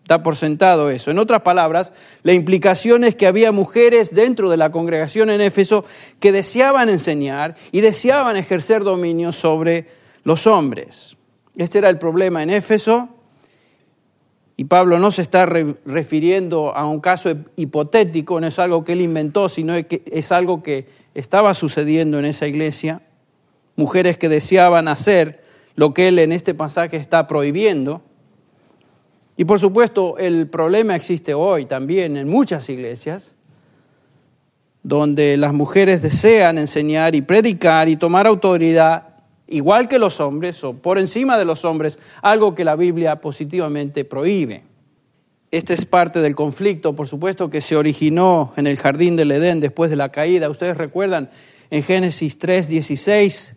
Da 0.09 0.25
por 0.25 0.35
sentado 0.35 0.90
eso. 0.90 1.12
En 1.12 1.21
otras 1.21 1.43
palabras, 1.43 1.93
la 2.25 2.33
implicación 2.33 3.04
es 3.04 3.14
que 3.14 3.28
había 3.28 3.52
mujeres 3.52 4.12
dentro 4.12 4.50
de 4.50 4.57
la 4.57 4.73
congregación 4.73 5.31
en 5.31 5.40
Éfeso 5.40 5.85
que 6.19 6.33
deseaban 6.33 6.88
enseñar 6.88 7.54
y 7.71 7.83
deseaban 7.83 8.37
ejercer 8.37 8.83
dominio 8.83 9.31
sobre 9.31 9.87
los 10.25 10.49
hombres. 10.49 11.16
Este 11.57 11.78
era 11.78 11.88
el 11.88 11.99
problema 11.99 12.43
en 12.43 12.50
Éfeso. 12.50 13.09
Y 14.57 14.64
Pablo 14.64 14.99
no 14.99 15.12
se 15.12 15.23
está 15.23 15.47
refiriendo 15.47 16.76
a 16.76 16.87
un 16.87 17.00
caso 17.00 17.33
hipotético, 17.54 18.40
no 18.40 18.49
es 18.49 18.59
algo 18.59 18.85
que 18.85 18.95
él 18.95 19.02
inventó, 19.02 19.49
sino 19.49 19.75
que 19.87 20.02
es 20.07 20.33
algo 20.33 20.64
que 20.64 20.88
estaba 21.14 21.54
sucediendo 21.54 22.19
en 22.19 22.25
esa 22.25 22.49
iglesia 22.49 23.02
mujeres 23.76 24.19
que 24.19 24.28
deseaban 24.28 24.88
hacer 24.88 25.43
lo 25.76 25.93
que 25.95 26.09
él 26.09 26.19
en 26.19 26.33
este 26.33 26.54
pasaje 26.54 26.97
está 26.97 27.26
prohibiendo. 27.26 28.02
Y 29.37 29.45
por 29.45 29.59
supuesto, 29.59 30.16
el 30.19 30.49
problema 30.49 30.95
existe 30.95 31.35
hoy 31.35 31.66
también 31.66 32.16
en 32.16 32.28
muchas 32.28 32.69
iglesias, 32.69 33.33
donde 34.83 35.37
las 35.37 35.52
mujeres 35.52 36.02
desean 36.02 36.59
enseñar 36.59 37.14
y 37.14 37.23
predicar 37.23 37.88
y 37.88 37.97
tomar 37.97 38.26
autoridad 38.26 39.14
igual 39.47 39.88
que 39.88 39.99
los 39.99 40.21
hombres 40.21 40.62
o 40.64 40.75
por 40.75 40.99
encima 40.99 41.38
de 41.38 41.45
los 41.45 41.64
hombres, 41.64 41.99
algo 42.23 42.54
que 42.54 42.64
la 42.64 42.76
Biblia 42.76 43.21
positivamente 43.21 44.04
prohíbe. 44.04 44.62
Este 45.50 45.75
es 45.75 45.87
parte 45.87 46.21
del 46.21 46.35
conflicto, 46.35 46.97
por 46.97 47.07
supuesto, 47.07 47.50
que 47.50 47.61
se 47.61 47.76
originó 47.76 48.52
en 48.57 48.66
el 48.66 48.76
jardín 48.76 49.16
del 49.16 49.31
Edén 49.31 49.61
después 49.61 49.90
de 49.90 49.97
la 49.97 50.11
caída. 50.11 50.50
Ustedes 50.50 50.76
recuerdan 50.76 51.31
en 51.71 51.83
Génesis 51.83 52.38
3:16 52.38 53.54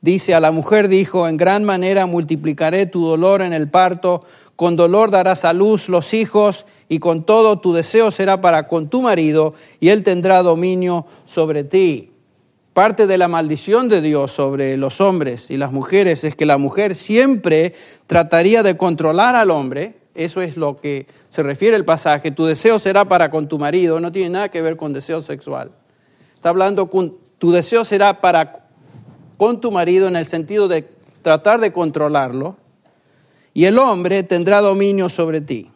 dice 0.00 0.34
a 0.34 0.40
la 0.40 0.50
mujer 0.50 0.88
dijo, 0.88 1.28
"En 1.28 1.36
gran 1.36 1.64
manera 1.64 2.06
multiplicaré 2.06 2.86
tu 2.86 3.06
dolor 3.06 3.42
en 3.42 3.52
el 3.52 3.68
parto, 3.68 4.24
con 4.54 4.76
dolor 4.76 5.10
darás 5.10 5.44
a 5.44 5.52
luz 5.52 5.88
los 5.88 6.14
hijos 6.14 6.66
y 6.88 6.98
con 6.98 7.24
todo 7.24 7.58
tu 7.58 7.72
deseo 7.72 8.10
será 8.10 8.40
para 8.40 8.68
con 8.68 8.88
tu 8.88 9.02
marido 9.02 9.54
y 9.80 9.88
él 9.88 10.02
tendrá 10.02 10.42
dominio 10.42 11.06
sobre 11.26 11.64
ti." 11.64 12.12
Parte 12.72 13.06
de 13.06 13.16
la 13.16 13.26
maldición 13.26 13.88
de 13.88 14.02
Dios 14.02 14.32
sobre 14.32 14.76
los 14.76 15.00
hombres 15.00 15.50
y 15.50 15.56
las 15.56 15.72
mujeres 15.72 16.24
es 16.24 16.36
que 16.36 16.44
la 16.44 16.58
mujer 16.58 16.94
siempre 16.94 17.72
trataría 18.06 18.62
de 18.62 18.76
controlar 18.76 19.34
al 19.34 19.50
hombre. 19.50 19.94
Eso 20.14 20.42
es 20.42 20.58
lo 20.58 20.76
que 20.76 21.06
se 21.30 21.42
refiere 21.42 21.74
el 21.74 21.86
pasaje. 21.86 22.32
Tu 22.32 22.44
deseo 22.44 22.78
será 22.78 23.06
para 23.06 23.30
con 23.30 23.48
tu 23.48 23.58
marido. 23.58 23.98
No 23.98 24.12
tiene 24.12 24.28
nada 24.28 24.50
que 24.50 24.60
ver 24.60 24.76
con 24.76 24.92
deseo 24.92 25.22
sexual. 25.22 25.70
Está 26.34 26.50
hablando 26.50 26.90
con 26.90 27.14
tu 27.38 27.50
deseo 27.50 27.82
será 27.86 28.20
para 28.20 28.65
con 29.36 29.60
tu 29.60 29.70
marido 29.70 30.08
en 30.08 30.16
el 30.16 30.26
sentido 30.26 30.68
de 30.68 30.88
tratar 31.22 31.60
de 31.60 31.72
controlarlo. 31.72 32.56
Y 33.52 33.64
el 33.64 33.78
hombre 33.78 34.22
tendrá 34.22 34.60
dominio 34.60 35.08
sobre 35.08 35.40
ti. 35.40 35.70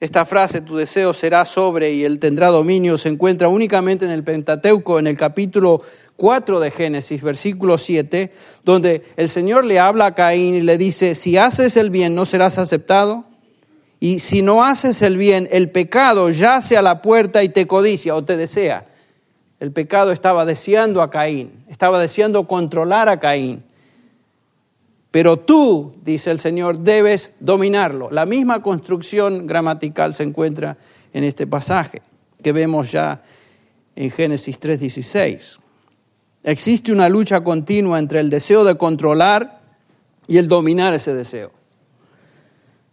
Esta 0.00 0.24
frase, 0.24 0.60
tu 0.60 0.76
deseo 0.76 1.12
será 1.12 1.44
sobre 1.44 1.92
y 1.92 2.04
él 2.04 2.20
tendrá 2.20 2.48
dominio, 2.48 2.98
se 2.98 3.08
encuentra 3.08 3.48
únicamente 3.48 4.04
en 4.04 4.12
el 4.12 4.22
Pentateuco, 4.22 4.98
en 4.98 5.08
el 5.08 5.16
capítulo 5.16 5.82
4 6.16 6.60
de 6.60 6.70
Génesis, 6.70 7.22
versículo 7.22 7.78
7, 7.78 8.32
donde 8.64 9.02
el 9.16 9.28
Señor 9.28 9.64
le 9.64 9.78
habla 9.78 10.06
a 10.06 10.14
Caín 10.14 10.54
y 10.54 10.62
le 10.62 10.78
dice, 10.78 11.14
si 11.14 11.36
haces 11.36 11.76
el 11.76 11.90
bien, 11.90 12.14
¿no 12.14 12.26
serás 12.26 12.58
aceptado? 12.58 13.24
Y 14.00 14.20
si 14.20 14.42
no 14.42 14.64
haces 14.64 15.02
el 15.02 15.16
bien, 15.16 15.48
el 15.50 15.70
pecado 15.70 16.30
yace 16.30 16.76
a 16.76 16.82
la 16.82 17.02
puerta 17.02 17.42
y 17.42 17.48
te 17.48 17.66
codicia 17.66 18.14
o 18.14 18.24
te 18.24 18.36
desea. 18.36 18.87
El 19.60 19.72
pecado 19.72 20.12
estaba 20.12 20.44
deseando 20.44 21.02
a 21.02 21.10
Caín, 21.10 21.64
estaba 21.68 21.98
deseando 21.98 22.46
controlar 22.46 23.08
a 23.08 23.18
Caín. 23.18 23.64
Pero 25.10 25.38
tú, 25.38 25.94
dice 26.04 26.30
el 26.30 26.38
Señor, 26.38 26.80
debes 26.80 27.30
dominarlo. 27.40 28.10
La 28.10 28.26
misma 28.26 28.62
construcción 28.62 29.46
gramatical 29.46 30.14
se 30.14 30.22
encuentra 30.22 30.76
en 31.12 31.24
este 31.24 31.46
pasaje 31.46 32.02
que 32.42 32.52
vemos 32.52 32.92
ya 32.92 33.22
en 33.96 34.10
Génesis 34.10 34.60
3:16. 34.60 35.58
Existe 36.44 36.92
una 36.92 37.08
lucha 37.08 37.42
continua 37.42 37.98
entre 37.98 38.20
el 38.20 38.30
deseo 38.30 38.64
de 38.64 38.76
controlar 38.76 39.60
y 40.28 40.36
el 40.36 40.46
dominar 40.46 40.94
ese 40.94 41.14
deseo. 41.14 41.50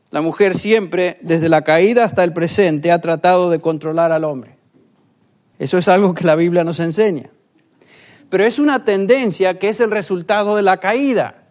La 0.10 0.22
mujer 0.22 0.57
siempre, 0.57 1.19
desde 1.22 1.50
la 1.50 1.63
caída 1.63 2.05
hasta 2.05 2.24
el 2.24 2.34
presente, 2.34 2.91
ha 2.91 3.01
tratado 3.01 3.50
de 3.50 3.60
controlar 3.60 4.12
al 4.12 4.24
hombre. 4.24 4.54
Eso 5.59 5.77
es 5.77 5.88
algo 5.88 6.13
que 6.13 6.25
la 6.25 6.35
Biblia 6.35 6.63
nos 6.63 6.79
enseña. 6.79 7.29
Pero 8.29 8.43
es 8.43 8.59
una 8.59 8.83
tendencia 8.83 9.57
que 9.59 9.69
es 9.69 9.79
el 9.79 9.91
resultado 9.91 10.55
de 10.55 10.62
la 10.62 10.77
caída. 10.77 11.43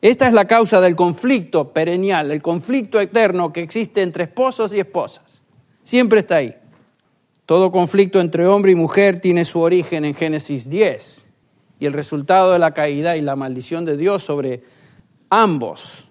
Esta 0.00 0.28
es 0.28 0.34
la 0.34 0.44
causa 0.44 0.80
del 0.80 0.96
conflicto 0.96 1.72
perennial, 1.72 2.30
el 2.30 2.42
conflicto 2.42 3.00
eterno 3.00 3.52
que 3.52 3.62
existe 3.62 4.02
entre 4.02 4.24
esposos 4.24 4.72
y 4.74 4.80
esposas. 4.80 5.42
Siempre 5.82 6.20
está 6.20 6.36
ahí. 6.36 6.54
Todo 7.46 7.72
conflicto 7.72 8.20
entre 8.20 8.46
hombre 8.46 8.72
y 8.72 8.74
mujer 8.74 9.20
tiene 9.20 9.44
su 9.44 9.60
origen 9.60 10.04
en 10.04 10.14
Génesis 10.14 10.68
10 10.68 11.26
y 11.80 11.86
el 11.86 11.92
resultado 11.92 12.52
de 12.52 12.58
la 12.58 12.72
caída 12.72 13.16
y 13.16 13.22
la 13.22 13.36
maldición 13.36 13.84
de 13.84 13.96
Dios 13.96 14.22
sobre 14.22 14.62
ambos. 15.28 16.04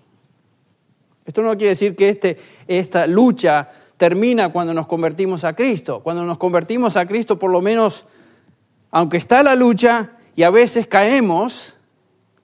Esto 1.26 1.42
no 1.42 1.58
quiere 1.58 1.70
decir 1.70 1.96
que 1.96 2.10
este, 2.10 2.38
esta 2.68 3.08
lucha 3.08 3.70
termina 4.04 4.50
cuando 4.50 4.74
nos 4.74 4.86
convertimos 4.86 5.46
a 5.46 5.56
Cristo. 5.56 6.02
Cuando 6.04 6.26
nos 6.26 6.38
convertimos 6.38 6.98
a 6.98 7.06
Cristo, 7.06 7.40
por 7.40 7.50
lo 7.50 7.62
menos, 7.62 8.04
aunque 8.92 9.16
está 9.16 9.42
la 9.44 9.56
lucha 9.56 10.18
y 10.36 10.44
a 10.44 10.50
veces 10.50 10.88
caemos, 10.88 11.74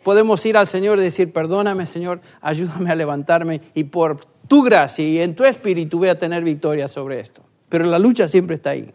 podemos 0.02 0.46
ir 0.46 0.56
al 0.56 0.68
Señor 0.68 1.00
y 1.00 1.02
decir, 1.02 1.34
perdóname 1.34 1.86
Señor, 1.86 2.22
ayúdame 2.40 2.90
a 2.92 2.96
levantarme 2.96 3.60
y 3.74 3.84
por 3.84 4.26
tu 4.48 4.64
gracia 4.64 5.06
y 5.06 5.20
en 5.20 5.36
tu 5.36 5.44
espíritu 5.44 5.98
voy 5.98 6.08
a 6.08 6.18
tener 6.18 6.46
victoria 6.46 6.88
sobre 6.88 7.20
esto. 7.20 7.42
Pero 7.68 7.84
la 7.88 8.00
lucha 8.00 8.30
siempre 8.30 8.56
está 8.56 8.70
ahí. 8.70 8.94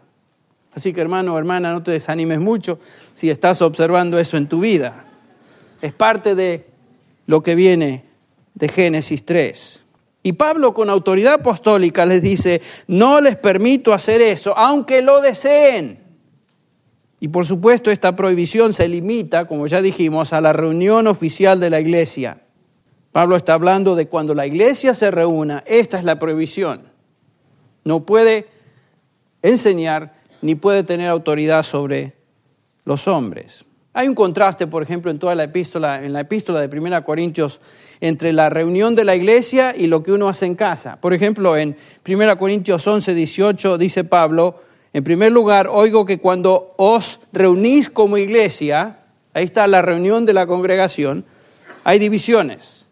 Así 0.73 0.91
que 0.91 1.01
hermano 1.01 1.37
hermana, 1.37 1.71
no 1.71 1.83
te 1.83 1.91
desanimes 1.91 2.39
mucho 2.39 2.79
si 3.13 3.29
estás 3.29 3.61
observando 3.61 4.17
eso 4.17 4.37
en 4.37 4.49
tu 4.49 4.61
vida. 4.61 5.05
Es 5.83 5.93
parte 5.93 6.33
de 6.33 6.65
lo 7.27 7.43
que 7.43 7.53
viene 7.53 8.05
de 8.55 8.69
Génesis 8.69 9.23
3. 9.23 9.84
Y 10.25 10.33
Pablo 10.33 10.73
con 10.73 10.89
autoridad 10.89 11.35
apostólica 11.35 12.03
les 12.03 12.19
dice, 12.19 12.59
no 12.87 13.21
les 13.21 13.35
permito 13.35 13.93
hacer 13.93 14.21
eso, 14.21 14.57
aunque 14.57 15.03
lo 15.03 15.21
deseen. 15.21 15.99
Y 17.19 17.27
por 17.27 17.45
supuesto 17.45 17.91
esta 17.91 18.15
prohibición 18.15 18.73
se 18.73 18.87
limita, 18.87 19.45
como 19.45 19.67
ya 19.67 19.83
dijimos, 19.83 20.33
a 20.33 20.41
la 20.41 20.51
reunión 20.51 21.05
oficial 21.05 21.59
de 21.59 21.69
la 21.69 21.79
iglesia. 21.79 22.41
Pablo 23.11 23.35
está 23.35 23.53
hablando 23.53 23.93
de 23.93 24.07
cuando 24.07 24.33
la 24.33 24.47
iglesia 24.47 24.95
se 24.95 25.11
reúna, 25.11 25.63
esta 25.67 25.99
es 25.99 26.03
la 26.03 26.17
prohibición. 26.17 26.85
No 27.83 28.03
puede 28.03 28.47
enseñar 29.43 30.15
ni 30.41 30.55
puede 30.55 30.81
tener 30.81 31.07
autoridad 31.07 31.61
sobre 31.61 32.15
los 32.83 33.07
hombres. 33.07 33.63
Hay 33.93 34.07
un 34.07 34.15
contraste, 34.15 34.65
por 34.65 34.81
ejemplo, 34.81 35.11
en 35.11 35.19
toda 35.19 35.35
la 35.35 35.43
epístola, 35.43 36.03
en 36.03 36.13
la 36.13 36.21
epístola 36.21 36.59
de 36.61 36.79
1 36.79 37.05
Corintios, 37.05 37.61
entre 38.01 38.33
la 38.33 38.49
reunión 38.49 38.95
de 38.95 39.03
la 39.03 39.15
iglesia 39.15 39.75
y 39.75 39.87
lo 39.87 40.03
que 40.03 40.11
uno 40.11 40.29
hace 40.29 40.45
en 40.45 40.55
casa. 40.55 40.99
Por 41.01 41.13
ejemplo, 41.13 41.57
en 41.57 41.77
1 42.07 42.37
Corintios 42.37 42.85
11, 42.85 43.13
18 43.13 43.77
dice 43.77 44.03
Pablo, 44.03 44.59
en 44.93 45.03
primer 45.03 45.31
lugar, 45.31 45.67
oigo 45.67 46.05
que 46.05 46.19
cuando 46.19 46.73
os 46.77 47.19
reunís 47.33 47.89
como 47.89 48.17
iglesia, 48.17 48.99
ahí 49.33 49.43
está 49.43 49.67
la 49.67 49.81
reunión 49.81 50.25
de 50.25 50.33
la 50.33 50.47
congregación, 50.47 51.25
hay 51.83 51.99
divisiones. 51.99 52.85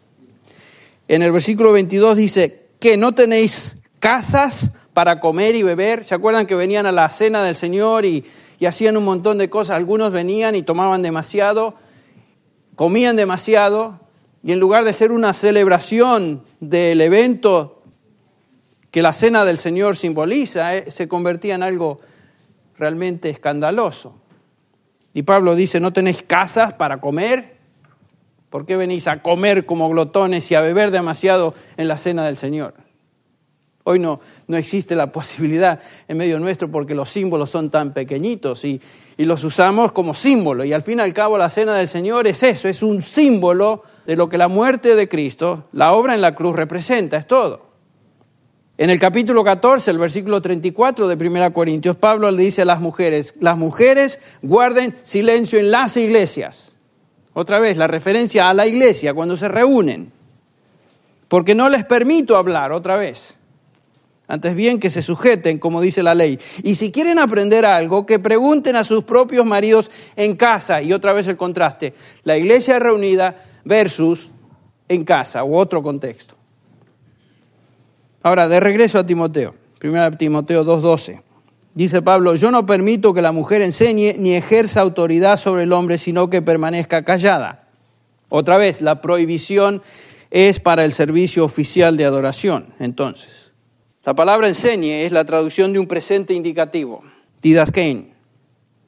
En 1.07 1.21
el 1.21 1.31
versículo 1.31 1.71
22 1.71 2.17
dice 2.17 2.67
que 2.79 2.97
no 2.97 3.13
tenéis 3.13 3.77
casas 3.99 4.71
para 4.93 5.19
comer 5.19 5.55
y 5.55 5.63
beber. 5.63 6.03
¿Se 6.03 6.13
acuerdan 6.13 6.45
que 6.45 6.55
venían 6.55 6.85
a 6.85 6.91
la 6.91 7.09
cena 7.09 7.43
del 7.43 7.55
Señor 7.55 8.05
y, 8.05 8.25
y 8.59 8.65
hacían 8.65 8.97
un 8.97 9.05
montón 9.05 9.37
de 9.37 9.49
cosas? 9.49 9.77
Algunos 9.77 10.11
venían 10.11 10.55
y 10.55 10.61
tomaban 10.61 11.01
demasiado, 11.01 11.75
comían 12.75 13.15
demasiado, 13.15 13.99
y 14.43 14.51
en 14.51 14.59
lugar 14.59 14.83
de 14.83 14.91
ser 14.91 15.13
una 15.13 15.33
celebración 15.33 16.43
del 16.59 16.99
evento 16.99 17.79
que 18.91 19.01
la 19.01 19.13
cena 19.13 19.45
del 19.45 19.57
Señor 19.57 19.95
simboliza, 19.95 20.75
eh, 20.75 20.91
se 20.91 21.07
convertía 21.07 21.55
en 21.55 21.63
algo 21.63 22.01
realmente 22.77 23.29
escandaloso. 23.29 24.15
Y 25.13 25.23
Pablo 25.23 25.55
dice, 25.55 25.79
¿no 25.79 25.93
tenéis 25.93 26.23
casas 26.23 26.73
para 26.73 26.99
comer? 26.99 27.55
¿Por 28.49 28.65
qué 28.65 28.75
venís 28.75 29.07
a 29.07 29.21
comer 29.21 29.65
como 29.65 29.89
glotones 29.89 30.51
y 30.51 30.55
a 30.55 30.61
beber 30.61 30.91
demasiado 30.91 31.55
en 31.77 31.87
la 31.87 31.97
cena 31.97 32.25
del 32.25 32.35
Señor? 32.35 32.73
Hoy 33.85 33.99
no, 33.99 34.19
no 34.47 34.57
existe 34.57 34.95
la 34.95 35.11
posibilidad 35.11 35.79
en 36.07 36.17
medio 36.17 36.37
nuestro 36.39 36.69
porque 36.69 36.95
los 36.95 37.09
símbolos 37.09 37.49
son 37.49 37.69
tan 37.69 37.93
pequeñitos 37.93 38.65
y, 38.65 38.81
y 39.17 39.25
los 39.25 39.43
usamos 39.43 39.91
como 39.91 40.13
símbolo. 40.13 40.63
Y 40.63 40.73
al 40.73 40.83
fin 40.83 40.99
y 40.99 41.01
al 41.01 41.13
cabo 41.13 41.37
la 41.37 41.49
cena 41.49 41.73
del 41.73 41.87
Señor 41.87 42.27
es 42.27 42.43
eso, 42.43 42.67
es 42.67 42.81
un 42.83 43.01
símbolo 43.01 43.83
de 44.05 44.15
lo 44.15 44.29
que 44.29 44.37
la 44.37 44.47
muerte 44.47 44.95
de 44.95 45.07
Cristo, 45.07 45.63
la 45.71 45.93
obra 45.93 46.13
en 46.13 46.21
la 46.21 46.35
cruz 46.35 46.55
representa, 46.55 47.17
es 47.17 47.27
todo. 47.27 47.73
En 48.77 48.89
el 48.89 48.99
capítulo 48.99 49.43
14, 49.43 49.91
el 49.91 49.99
versículo 49.99 50.41
34 50.41 51.07
de 51.07 51.27
1 51.27 51.53
Corintios, 51.53 51.95
Pablo 51.95 52.31
le 52.31 52.43
dice 52.43 52.63
a 52.63 52.65
las 52.65 52.81
mujeres, 52.81 53.35
las 53.39 53.57
mujeres 53.57 54.19
guarden 54.41 54.95
silencio 55.03 55.59
en 55.59 55.69
las 55.69 55.95
iglesias. 55.95 56.75
Otra 57.33 57.59
vez, 57.59 57.77
la 57.77 57.87
referencia 57.87 58.49
a 58.49 58.53
la 58.53 58.65
iglesia 58.65 59.13
cuando 59.13 59.37
se 59.37 59.47
reúnen. 59.47 60.11
Porque 61.27 61.55
no 61.55 61.69
les 61.69 61.85
permito 61.85 62.35
hablar, 62.35 62.71
otra 62.71 62.95
vez. 62.95 63.35
Antes 64.27 64.55
bien 64.55 64.79
que 64.79 64.89
se 64.89 65.01
sujeten, 65.01 65.59
como 65.59 65.81
dice 65.81 66.01
la 66.01 66.15
ley. 66.15 66.39
Y 66.63 66.75
si 66.75 66.91
quieren 66.91 67.19
aprender 67.19 67.65
algo, 67.65 68.05
que 68.05 68.19
pregunten 68.19 68.75
a 68.75 68.83
sus 68.83 69.03
propios 69.03 69.45
maridos 69.45 69.91
en 70.15 70.35
casa. 70.35 70.81
Y 70.81 70.93
otra 70.93 71.13
vez 71.13 71.27
el 71.27 71.37
contraste. 71.37 71.93
La 72.23 72.37
iglesia 72.37 72.79
reunida 72.79 73.43
versus 73.65 74.29
en 74.87 75.03
casa, 75.03 75.43
u 75.43 75.55
otro 75.55 75.83
contexto. 75.83 76.35
Ahora, 78.21 78.47
de 78.47 78.59
regreso 78.59 78.99
a 78.99 79.05
Timoteo, 79.05 79.55
1 79.83 80.17
Timoteo 80.17 80.63
2.12. 80.63 81.21
Dice 81.73 82.01
Pablo, 82.01 82.35
yo 82.35 82.51
no 82.51 82.65
permito 82.65 83.13
que 83.13 83.21
la 83.21 83.31
mujer 83.31 83.61
enseñe 83.61 84.15
ni 84.17 84.35
ejerza 84.35 84.81
autoridad 84.81 85.37
sobre 85.37 85.63
el 85.63 85.73
hombre, 85.73 85.97
sino 85.97 86.29
que 86.29 86.41
permanezca 86.41 87.03
callada. 87.03 87.67
Otra 88.29 88.57
vez, 88.57 88.79
la 88.79 89.01
prohibición 89.01 89.81
es 90.29 90.59
para 90.59 90.85
el 90.85 90.93
servicio 90.93 91.43
oficial 91.43 91.97
de 91.97 92.05
adoración. 92.05 92.73
Entonces, 92.79 93.42
la 94.05 94.13
palabra 94.13 94.47
enseñe 94.49 95.05
es 95.05 95.11
la 95.11 95.23
traducción 95.23 95.71
de 95.71 95.79
un 95.79 95.87
presente 95.87 96.33
indicativo, 96.33 97.03
didaskein. 97.41 98.13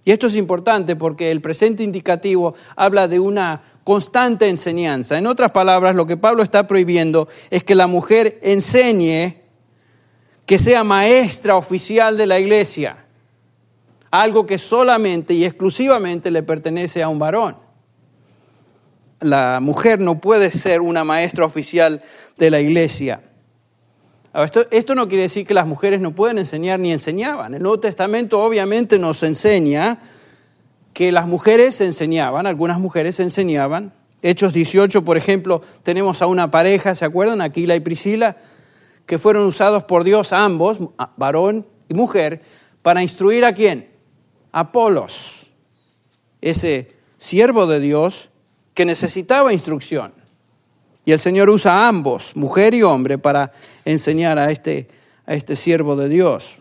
Y 0.03 0.12
esto 0.12 0.27
es 0.27 0.36
importante 0.36 0.95
porque 0.95 1.31
el 1.31 1.41
presente 1.41 1.84
indicativo 1.84 2.53
habla 2.75 3.07
de 3.07 3.19
una 3.19 3.62
constante 3.84 4.50
enseñanza. 4.50 5.17
En 5.17 5.25
otras 5.25 5.51
palabras, 5.51 5.95
lo 5.95 6.05
que 6.05 6.17
Pablo 6.17 6.43
está 6.43 6.67
prohibiendo 6.67 7.27
es 7.50 7.63
que 7.63 7.75
la 7.75 7.88
mujer 7.88 8.39
enseñe 8.43 9.41
que 10.45 10.60
sea 10.60 10.84
maestra 10.84 11.55
oficial 11.55 12.17
de 12.17 12.27
la 12.27 12.39
iglesia, 12.39 13.05
algo 14.12 14.45
que 14.45 14.57
solamente 14.57 15.34
y 15.34 15.45
exclusivamente 15.45 16.29
le 16.29 16.43
pertenece 16.43 17.01
a 17.01 17.10
un 17.10 17.19
varón. 17.19 17.57
La 19.22 19.60
mujer 19.60 20.00
no 20.00 20.19
puede 20.19 20.51
ser 20.51 20.81
una 20.81 21.03
maestra 21.03 21.45
oficial 21.45 22.03
de 22.38 22.51
la 22.51 22.60
iglesia. 22.60 23.22
Esto, 24.43 24.65
esto, 24.69 24.95
no 24.95 25.07
quiere 25.07 25.23
decir 25.23 25.47
que 25.47 25.53
las 25.53 25.65
mujeres 25.65 26.01
no 26.01 26.11
pueden 26.13 26.37
enseñar 26.37 26.79
ni 26.79 26.91
enseñaban. 26.91 27.53
El 27.53 27.61
Nuevo 27.61 27.79
Testamento 27.79 28.41
obviamente 28.43 28.99
nos 28.99 29.23
enseña 29.23 29.99
que 30.93 31.11
las 31.11 31.27
mujeres 31.27 31.79
enseñaban, 31.79 32.45
algunas 32.45 32.79
mujeres 32.79 33.19
enseñaban. 33.19 33.93
Hechos 34.21 34.53
18, 34.53 35.05
por 35.05 35.17
ejemplo, 35.17 35.61
tenemos 35.83 36.21
a 36.21 36.27
una 36.27 36.51
pareja, 36.51 36.95
¿se 36.95 37.05
acuerdan? 37.05 37.41
Aquila 37.41 37.75
y 37.75 37.79
Priscila, 37.79 38.37
que 39.05 39.19
fueron 39.19 39.45
usados 39.45 39.83
por 39.83 40.03
Dios 40.03 40.33
ambos, 40.33 40.79
varón 41.15 41.65
y 41.87 41.93
mujer, 41.93 42.41
para 42.81 43.03
instruir 43.03 43.45
a 43.45 43.53
quién? 43.53 43.89
Apolos, 44.51 45.47
ese 46.41 46.95
siervo 47.17 47.67
de 47.67 47.79
Dios 47.79 48.29
que 48.73 48.85
necesitaba 48.85 49.53
instrucción. 49.53 50.13
Y 51.05 51.12
el 51.12 51.19
Señor 51.19 51.51
usa 51.51 51.74
a 51.74 51.88
ambos, 51.88 52.35
mujer 52.35 52.74
y 52.74 52.81
hombre, 52.81 53.19
para 53.19 53.51
enseñar 53.85 54.39
a 54.39 54.51
este, 54.51 54.88
a 55.27 55.35
este 55.35 55.55
siervo 55.55 55.95
de 55.95 56.09
Dios. 56.09 56.57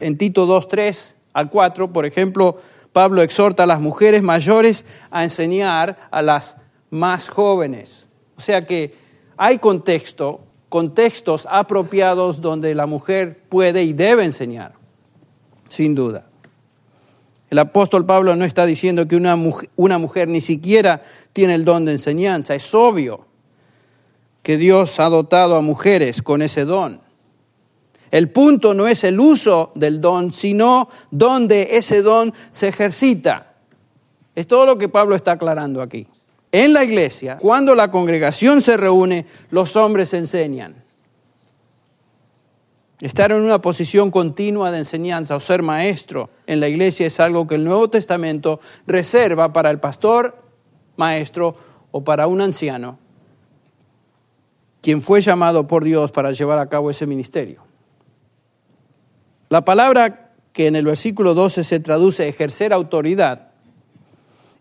En 0.00 0.18
Tito 0.18 0.44
2, 0.44 0.68
3 0.68 1.14
al 1.32 1.50
4, 1.50 1.92
por 1.92 2.04
ejemplo, 2.04 2.58
Pablo 2.92 3.22
exhorta 3.22 3.62
a 3.62 3.66
las 3.66 3.80
mujeres 3.80 4.22
mayores 4.22 4.84
a 5.10 5.22
enseñar 5.22 6.08
a 6.10 6.20
las 6.20 6.56
más 6.90 7.28
jóvenes. 7.28 8.06
O 8.36 8.40
sea 8.40 8.66
que 8.66 8.94
hay 9.36 9.58
contexto, 9.58 10.40
contextos 10.68 11.46
apropiados 11.48 12.40
donde 12.40 12.74
la 12.74 12.86
mujer 12.86 13.38
puede 13.48 13.84
y 13.84 13.92
debe 13.92 14.24
enseñar, 14.24 14.72
sin 15.68 15.94
duda. 15.94 16.26
El 17.50 17.60
apóstol 17.60 18.04
Pablo 18.04 18.34
no 18.34 18.44
está 18.44 18.66
diciendo 18.66 19.06
que 19.06 19.14
una 19.14 19.36
mujer, 19.36 19.70
una 19.76 19.98
mujer 19.98 20.26
ni 20.26 20.40
siquiera 20.40 21.02
tiene 21.32 21.54
el 21.54 21.64
don 21.64 21.84
de 21.84 21.92
enseñanza. 21.92 22.56
Es 22.56 22.74
obvio 22.74 23.25
que 24.46 24.58
Dios 24.58 25.00
ha 25.00 25.08
dotado 25.08 25.56
a 25.56 25.60
mujeres 25.60 26.22
con 26.22 26.40
ese 26.40 26.64
don. 26.64 27.00
El 28.12 28.30
punto 28.30 28.74
no 28.74 28.86
es 28.86 29.02
el 29.02 29.18
uso 29.18 29.72
del 29.74 30.00
don, 30.00 30.32
sino 30.32 30.88
donde 31.10 31.70
ese 31.72 32.00
don 32.00 32.32
se 32.52 32.68
ejercita. 32.68 33.54
Es 34.36 34.46
todo 34.46 34.64
lo 34.64 34.78
que 34.78 34.88
Pablo 34.88 35.16
está 35.16 35.32
aclarando 35.32 35.82
aquí. 35.82 36.06
En 36.52 36.72
la 36.72 36.84
iglesia, 36.84 37.38
cuando 37.38 37.74
la 37.74 37.90
congregación 37.90 38.62
se 38.62 38.76
reúne, 38.76 39.26
los 39.50 39.74
hombres 39.74 40.14
enseñan. 40.14 40.76
Estar 43.00 43.32
en 43.32 43.42
una 43.42 43.60
posición 43.60 44.12
continua 44.12 44.70
de 44.70 44.78
enseñanza 44.78 45.34
o 45.34 45.40
ser 45.40 45.64
maestro 45.64 46.28
en 46.46 46.60
la 46.60 46.68
iglesia 46.68 47.08
es 47.08 47.18
algo 47.18 47.48
que 47.48 47.56
el 47.56 47.64
Nuevo 47.64 47.90
Testamento 47.90 48.60
reserva 48.86 49.52
para 49.52 49.72
el 49.72 49.80
pastor, 49.80 50.40
maestro 50.96 51.56
o 51.90 52.04
para 52.04 52.28
un 52.28 52.40
anciano 52.40 53.04
quien 54.86 55.02
fue 55.02 55.20
llamado 55.20 55.66
por 55.66 55.82
Dios 55.82 56.12
para 56.12 56.30
llevar 56.30 56.60
a 56.60 56.68
cabo 56.68 56.90
ese 56.90 57.06
ministerio. 57.06 57.64
La 59.48 59.64
palabra 59.64 60.30
que 60.52 60.68
en 60.68 60.76
el 60.76 60.84
versículo 60.84 61.34
12 61.34 61.64
se 61.64 61.80
traduce 61.80 62.28
ejercer 62.28 62.72
autoridad 62.72 63.48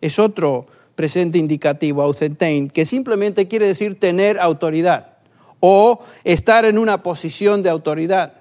es 0.01 0.17
otro 0.17 0.65
presente 0.95 1.38
indicativo, 1.38 2.01
ausentein, 2.01 2.71
que 2.71 2.85
simplemente 2.85 3.47
quiere 3.47 3.67
decir 3.67 3.99
tener 3.99 4.39
autoridad 4.39 5.17
o 5.59 5.99
estar 6.23 6.65
en 6.65 6.79
una 6.79 7.03
posición 7.03 7.61
de 7.61 7.69
autoridad. 7.69 8.33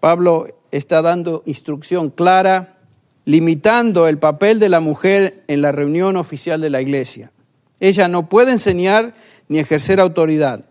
Pablo 0.00 0.46
está 0.70 1.02
dando 1.02 1.42
instrucción 1.44 2.08
clara, 2.08 2.78
limitando 3.26 4.08
el 4.08 4.16
papel 4.16 4.60
de 4.60 4.70
la 4.70 4.80
mujer 4.80 5.44
en 5.46 5.60
la 5.60 5.72
reunión 5.72 6.16
oficial 6.16 6.62
de 6.62 6.70
la 6.70 6.80
iglesia. 6.80 7.32
Ella 7.80 8.08
no 8.08 8.30
puede 8.30 8.52
enseñar 8.52 9.12
ni 9.48 9.58
ejercer 9.58 10.00
autoridad. 10.00 10.64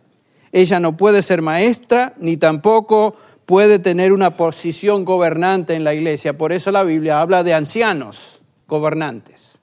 Ella 0.58 0.80
no 0.80 0.98
puede 0.98 1.22
ser 1.22 1.44
maestra 1.44 2.16
ni 2.18 2.36
tampoco 2.36 3.16
puede 3.46 3.78
tener 3.78 4.12
una 4.12 4.38
posición 4.38 5.06
gobernante 5.06 5.76
en 5.76 5.84
la 5.84 5.94
iglesia. 5.94 6.36
Por 6.36 6.52
eso 6.52 6.72
la 6.72 6.82
Biblia 6.82 7.22
habla 7.22 7.44
de 7.44 7.54
ancianos 7.54 8.42
gobernantes. 8.68 9.60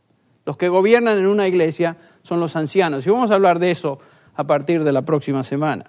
Los 0.47 0.57
que 0.57 0.69
gobiernan 0.69 1.19
en 1.19 1.27
una 1.27 1.49
iglesia 1.49 1.97
son 2.23 2.39
los 2.39 2.55
ancianos. 2.55 3.05
Y 3.05 3.11
vamos 3.11 3.33
a 3.33 3.35
hablar 3.35 3.59
de 3.59 3.73
eso 3.73 3.99
a 4.37 4.45
partir 4.45 4.85
de 4.85 4.93
la 4.93 5.03
próxima 5.03 5.43
semana. 5.43 5.87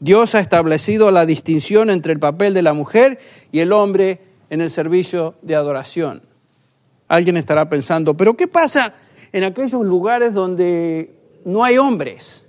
Dios 0.00 0.34
ha 0.34 0.40
establecido 0.40 1.10
la 1.10 1.26
distinción 1.26 1.90
entre 1.90 2.14
el 2.14 2.18
papel 2.18 2.54
de 2.54 2.62
la 2.62 2.72
mujer 2.72 3.18
y 3.52 3.60
el 3.60 3.70
hombre 3.70 4.22
en 4.48 4.62
el 4.62 4.70
servicio 4.70 5.34
de 5.42 5.56
adoración. 5.56 6.22
Alguien 7.06 7.36
estará 7.36 7.68
pensando, 7.68 8.16
pero 8.16 8.34
¿qué 8.34 8.48
pasa 8.48 8.94
en 9.30 9.44
aquellos 9.44 9.84
lugares 9.84 10.32
donde 10.32 11.12
no 11.44 11.64
hay 11.64 11.76
hombres? 11.76 12.47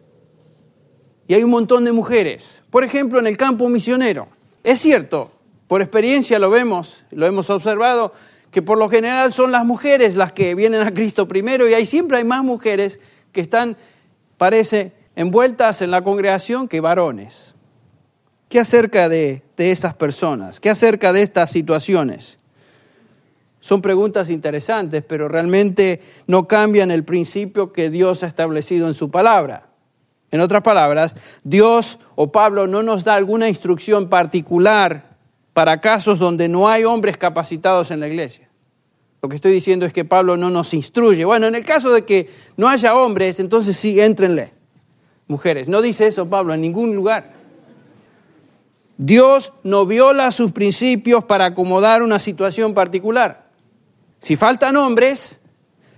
Y 1.29 1.35
hay 1.35 1.43
un 1.43 1.51
montón 1.51 1.85
de 1.85 1.91
mujeres. 1.91 2.49
Por 2.71 2.83
ejemplo, 2.83 3.19
en 3.19 3.27
el 3.27 3.37
campo 3.37 3.69
misionero. 3.69 4.29
Es 4.63 4.79
cierto, 4.81 5.31
por 5.67 5.83
experiencia 5.83 6.39
lo 6.39 6.49
vemos, 6.49 7.03
lo 7.11 7.27
hemos 7.27 7.51
observado, 7.51 8.13
que 8.49 8.63
por 8.63 8.79
lo 8.79 8.89
general 8.89 9.31
son 9.31 9.51
las 9.51 9.63
mujeres 9.63 10.15
las 10.15 10.33
que 10.33 10.55
vienen 10.55 10.81
a 10.81 10.91
Cristo 10.91 11.27
primero 11.27 11.69
y 11.69 11.75
ahí 11.75 11.85
siempre 11.85 12.17
hay 12.17 12.23
más 12.23 12.43
mujeres 12.43 12.99
que 13.31 13.41
están, 13.41 13.77
parece, 14.39 14.93
envueltas 15.15 15.83
en 15.83 15.91
la 15.91 16.03
congregación 16.03 16.67
que 16.67 16.79
varones. 16.79 17.53
¿Qué 18.49 18.59
acerca 18.59 19.07
de, 19.07 19.43
de 19.55 19.71
esas 19.71 19.93
personas? 19.93 20.59
¿Qué 20.59 20.71
acerca 20.71 21.13
de 21.13 21.21
estas 21.21 21.51
situaciones? 21.51 22.39
Son 23.59 23.83
preguntas 23.83 24.31
interesantes, 24.31 25.03
pero 25.07 25.27
realmente 25.27 26.01
no 26.25 26.47
cambian 26.47 26.89
el 26.89 27.03
principio 27.03 27.71
que 27.71 27.91
Dios 27.91 28.23
ha 28.23 28.27
establecido 28.27 28.87
en 28.87 28.95
su 28.95 29.11
palabra. 29.11 29.68
En 30.31 30.41
otras 30.41 30.61
palabras, 30.61 31.15
Dios 31.43 31.99
o 32.15 32.31
Pablo 32.31 32.67
no 32.67 32.83
nos 32.83 33.03
da 33.03 33.15
alguna 33.15 33.49
instrucción 33.49 34.09
particular 34.09 35.17
para 35.53 35.81
casos 35.81 36.19
donde 36.19 36.47
no 36.47 36.69
hay 36.69 36.83
hombres 36.83 37.17
capacitados 37.17 37.91
en 37.91 37.99
la 37.99 38.07
iglesia. 38.07 38.49
Lo 39.21 39.27
que 39.27 39.35
estoy 39.35 39.51
diciendo 39.51 39.85
es 39.85 39.91
que 39.91 40.05
Pablo 40.05 40.37
no 40.37 40.49
nos 40.49 40.73
instruye. 40.73 41.25
Bueno, 41.25 41.47
en 41.47 41.55
el 41.55 41.65
caso 41.65 41.91
de 41.91 42.05
que 42.05 42.29
no 42.55 42.69
haya 42.69 42.95
hombres, 42.95 43.39
entonces 43.39 43.75
sí, 43.75 43.99
éntrenle. 43.99 44.53
Mujeres, 45.27 45.67
no 45.67 45.81
dice 45.81 46.07
eso 46.07 46.29
Pablo 46.29 46.53
en 46.53 46.61
ningún 46.61 46.95
lugar. 46.95 47.33
Dios 48.97 49.53
no 49.63 49.85
viola 49.85 50.31
sus 50.31 50.51
principios 50.51 51.23
para 51.23 51.45
acomodar 51.45 52.03
una 52.03 52.19
situación 52.19 52.73
particular. 52.73 53.49
Si 54.19 54.35
faltan 54.35 54.75
hombres, 54.75 55.39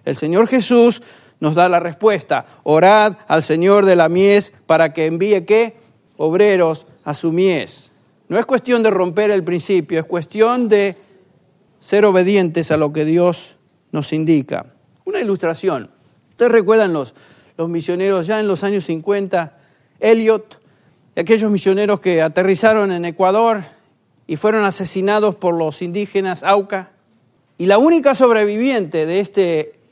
el 0.06 0.16
Señor 0.16 0.48
Jesús 0.48 1.02
nos 1.42 1.56
da 1.56 1.68
la 1.68 1.82
respuesta. 1.82 2.46
Orad 2.64 3.18
al 3.28 3.44
Señor 3.44 3.86
de 3.86 3.98
la 3.98 4.08
mies 4.08 4.54
para 4.66 4.94
que 4.94 5.08
envíe 5.08 5.44
qué? 5.46 5.76
Obreros 6.16 6.88
a 7.04 7.14
su 7.14 7.34
mies. 7.34 7.92
No 8.30 8.40
es 8.40 8.46
cuestión 8.46 8.84
de 8.84 8.92
romper 8.92 9.32
el 9.32 9.44
principio, 9.44 10.00
es 10.00 10.06
cuestión 10.06 10.70
de 10.70 10.96
ser 11.80 12.06
obedientes 12.06 12.72
a 12.72 12.78
lo 12.78 12.94
que 12.94 13.04
Dios 13.04 13.58
nos 13.92 14.14
indica. 14.14 14.68
Una 15.04 15.20
ilustración. 15.20 15.90
Ustedes 16.30 16.52
recuerdan 16.52 16.94
los, 16.94 17.14
los 17.58 17.68
misioneros 17.68 18.28
ya 18.28 18.40
en 18.40 18.48
los 18.48 18.64
años 18.64 18.86
50, 18.86 19.58
Elliot, 20.00 20.60
aquellos 21.18 21.52
misioneros 21.52 22.00
que 22.00 22.22
aterrizaron 22.22 22.92
en 22.92 23.04
Ecuador 23.04 23.64
y 24.28 24.36
fueron 24.36 24.64
asesinados 24.64 25.36
por 25.36 25.56
los 25.56 25.82
indígenas 25.82 26.44
Auca. 26.44 26.92
Y 27.58 27.66
la 27.66 27.80
única 27.80 28.16
sobreviviente 28.16 29.06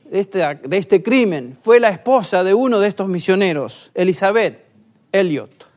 de 0.09 0.19
este 0.19 0.39
de 0.63 0.77
este, 0.77 1.03
crimen 1.03 1.57
fue 1.61 1.79
la 1.79 1.89
esposa 1.89 2.43
de 2.43 2.53
uno 2.53 2.79
de 2.79 2.87
estos 2.87 3.07
misioneros, 3.07 3.91
Elizabeth 3.93 4.65
Elliot. 5.11 5.67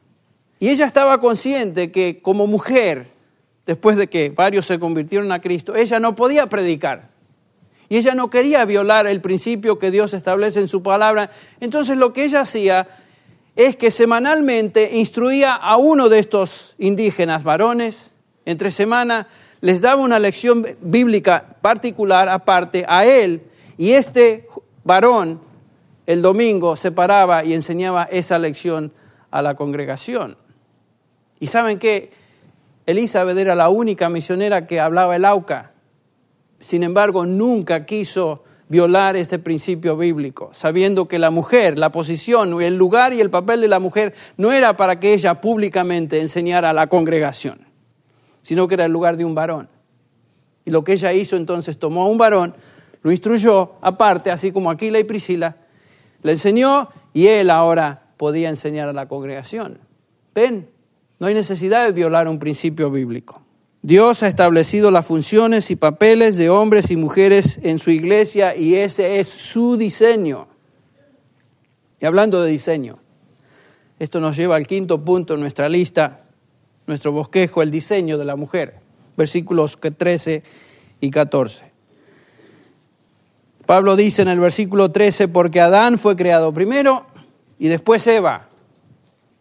Y 0.58 0.70
ella 0.70 0.86
estaba 0.86 1.20
consciente 1.20 1.90
que 1.90 2.20
como 2.22 2.46
mujer, 2.46 3.08
después 3.66 3.96
de 3.96 4.08
que 4.08 4.30
varios 4.30 4.66
se 4.66 4.78
convirtieron 4.78 5.32
a 5.32 5.40
Cristo, 5.40 5.74
ella 5.74 6.00
no 6.00 6.14
podía 6.14 6.46
predicar. 6.46 7.10
Y 7.88 7.96
ella 7.96 8.14
no 8.14 8.30
quería 8.30 8.64
violar 8.64 9.06
el 9.06 9.20
principio 9.20 9.78
que 9.78 9.90
Dios 9.90 10.14
establece 10.14 10.60
en 10.60 10.68
su 10.68 10.82
palabra. 10.82 11.30
Entonces 11.60 11.98
lo 11.98 12.12
que 12.12 12.24
ella 12.24 12.40
hacía 12.40 12.88
es 13.54 13.76
que 13.76 13.90
semanalmente 13.90 14.96
instruía 14.96 15.54
a 15.54 15.76
uno 15.76 16.08
de 16.08 16.18
estos 16.20 16.74
indígenas 16.78 17.42
varones, 17.42 18.12
entre 18.46 18.70
semana 18.70 19.28
les 19.60 19.80
daba 19.80 20.00
una 20.00 20.18
lección 20.18 20.66
bíblica 20.80 21.56
particular 21.60 22.28
aparte 22.28 22.84
a 22.88 23.04
él 23.04 23.42
y 23.76 23.92
este 23.92 24.48
varón 24.84 25.40
el 26.06 26.22
domingo 26.22 26.76
se 26.76 26.92
paraba 26.92 27.44
y 27.44 27.54
enseñaba 27.54 28.04
esa 28.04 28.38
lección 28.38 28.92
a 29.30 29.42
la 29.42 29.54
congregación. 29.54 30.36
Y 31.38 31.46
saben 31.46 31.78
que 31.78 32.10
Elizabeth 32.86 33.38
era 33.38 33.54
la 33.54 33.68
única 33.68 34.08
misionera 34.08 34.66
que 34.66 34.80
hablaba 34.80 35.16
el 35.16 35.24
auca. 35.24 35.72
Sin 36.60 36.82
embargo, 36.82 37.26
nunca 37.26 37.86
quiso 37.86 38.44
violar 38.68 39.16
este 39.16 39.38
principio 39.38 39.96
bíblico, 39.96 40.50
sabiendo 40.52 41.06
que 41.06 41.18
la 41.18 41.30
mujer, 41.30 41.78
la 41.78 41.92
posición, 41.92 42.60
el 42.62 42.76
lugar 42.76 43.12
y 43.12 43.20
el 43.20 43.28
papel 43.28 43.60
de 43.60 43.68
la 43.68 43.80
mujer 43.80 44.14
no 44.36 44.50
era 44.50 44.76
para 44.76 44.98
que 44.98 45.12
ella 45.12 45.40
públicamente 45.40 46.20
enseñara 46.20 46.70
a 46.70 46.72
la 46.72 46.86
congregación, 46.86 47.66
sino 48.42 48.68
que 48.68 48.74
era 48.74 48.86
el 48.86 48.92
lugar 48.92 49.16
de 49.16 49.24
un 49.24 49.34
varón. 49.34 49.68
Y 50.64 50.70
lo 50.70 50.84
que 50.84 50.94
ella 50.94 51.12
hizo 51.12 51.36
entonces, 51.36 51.78
tomó 51.78 52.04
a 52.04 52.08
un 52.08 52.18
varón, 52.18 52.54
lo 53.02 53.10
instruyó 53.10 53.72
aparte, 53.80 54.30
así 54.30 54.52
como 54.52 54.70
Aquila 54.70 54.98
y 54.98 55.04
Priscila, 55.04 55.56
le 56.22 56.32
enseñó 56.32 56.88
y 57.12 57.26
él 57.26 57.50
ahora 57.50 58.02
podía 58.16 58.48
enseñar 58.48 58.88
a 58.88 58.92
la 58.92 59.08
congregación. 59.08 59.78
Ven, 60.34 60.68
no 61.18 61.26
hay 61.26 61.34
necesidad 61.34 61.84
de 61.84 61.92
violar 61.92 62.28
un 62.28 62.38
principio 62.38 62.90
bíblico. 62.90 63.42
Dios 63.82 64.22
ha 64.22 64.28
establecido 64.28 64.92
las 64.92 65.06
funciones 65.06 65.72
y 65.72 65.76
papeles 65.76 66.36
de 66.36 66.48
hombres 66.48 66.92
y 66.92 66.96
mujeres 66.96 67.58
en 67.64 67.80
su 67.80 67.90
iglesia 67.90 68.54
y 68.54 68.76
ese 68.76 69.18
es 69.18 69.26
su 69.26 69.76
diseño. 69.76 70.46
Y 72.00 72.06
hablando 72.06 72.42
de 72.42 72.50
diseño, 72.50 72.98
esto 73.98 74.20
nos 74.20 74.36
lleva 74.36 74.54
al 74.54 74.68
quinto 74.68 75.04
punto 75.04 75.34
en 75.34 75.40
nuestra 75.40 75.68
lista, 75.68 76.24
nuestro 76.86 77.10
bosquejo, 77.10 77.62
el 77.62 77.72
diseño 77.72 78.18
de 78.18 78.24
la 78.24 78.36
mujer, 78.36 78.76
versículos 79.16 79.78
13 79.80 80.44
y 81.00 81.10
14. 81.10 81.71
Pablo 83.66 83.96
dice 83.96 84.22
en 84.22 84.28
el 84.28 84.40
versículo 84.40 84.90
13, 84.90 85.28
porque 85.28 85.60
Adán 85.60 85.98
fue 85.98 86.16
creado 86.16 86.52
primero 86.52 87.06
y 87.58 87.68
después 87.68 88.06
Eva. 88.06 88.48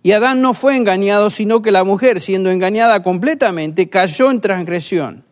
Y 0.03 0.13
Adán 0.13 0.41
no 0.41 0.53
fue 0.53 0.77
engañado, 0.77 1.29
sino 1.29 1.61
que 1.61 1.71
la 1.71 1.83
mujer, 1.83 2.21
siendo 2.21 2.49
engañada 2.49 3.03
completamente, 3.03 3.89
cayó 3.89 4.31
en 4.31 4.41
transgresión. 4.41 5.23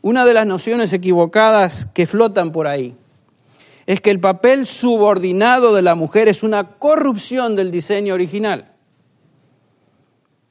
Una 0.00 0.24
de 0.24 0.34
las 0.34 0.46
nociones 0.46 0.92
equivocadas 0.92 1.86
que 1.94 2.06
flotan 2.06 2.52
por 2.52 2.66
ahí 2.66 2.94
es 3.86 4.00
que 4.00 4.10
el 4.10 4.20
papel 4.20 4.66
subordinado 4.66 5.74
de 5.74 5.82
la 5.82 5.94
mujer 5.94 6.28
es 6.28 6.42
una 6.42 6.76
corrupción 6.78 7.56
del 7.56 7.70
diseño 7.70 8.14
original. 8.14 8.72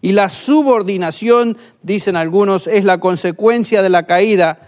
Y 0.01 0.11
la 0.11 0.29
subordinación, 0.29 1.57
dicen 1.81 2.15
algunos, 2.15 2.67
es 2.67 2.83
la 2.83 2.99
consecuencia 2.99 3.81
de 3.81 3.89
la 3.89 4.05
caída 4.05 4.59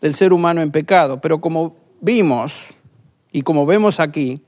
del 0.00 0.14
ser 0.14 0.32
humano 0.32 0.60
en 0.60 0.70
pecado. 0.70 1.20
Pero 1.20 1.40
como 1.40 1.76
vimos 2.00 2.68
y 3.32 3.42
como 3.42 3.66
vemos 3.66 4.00
aquí, 4.00 4.40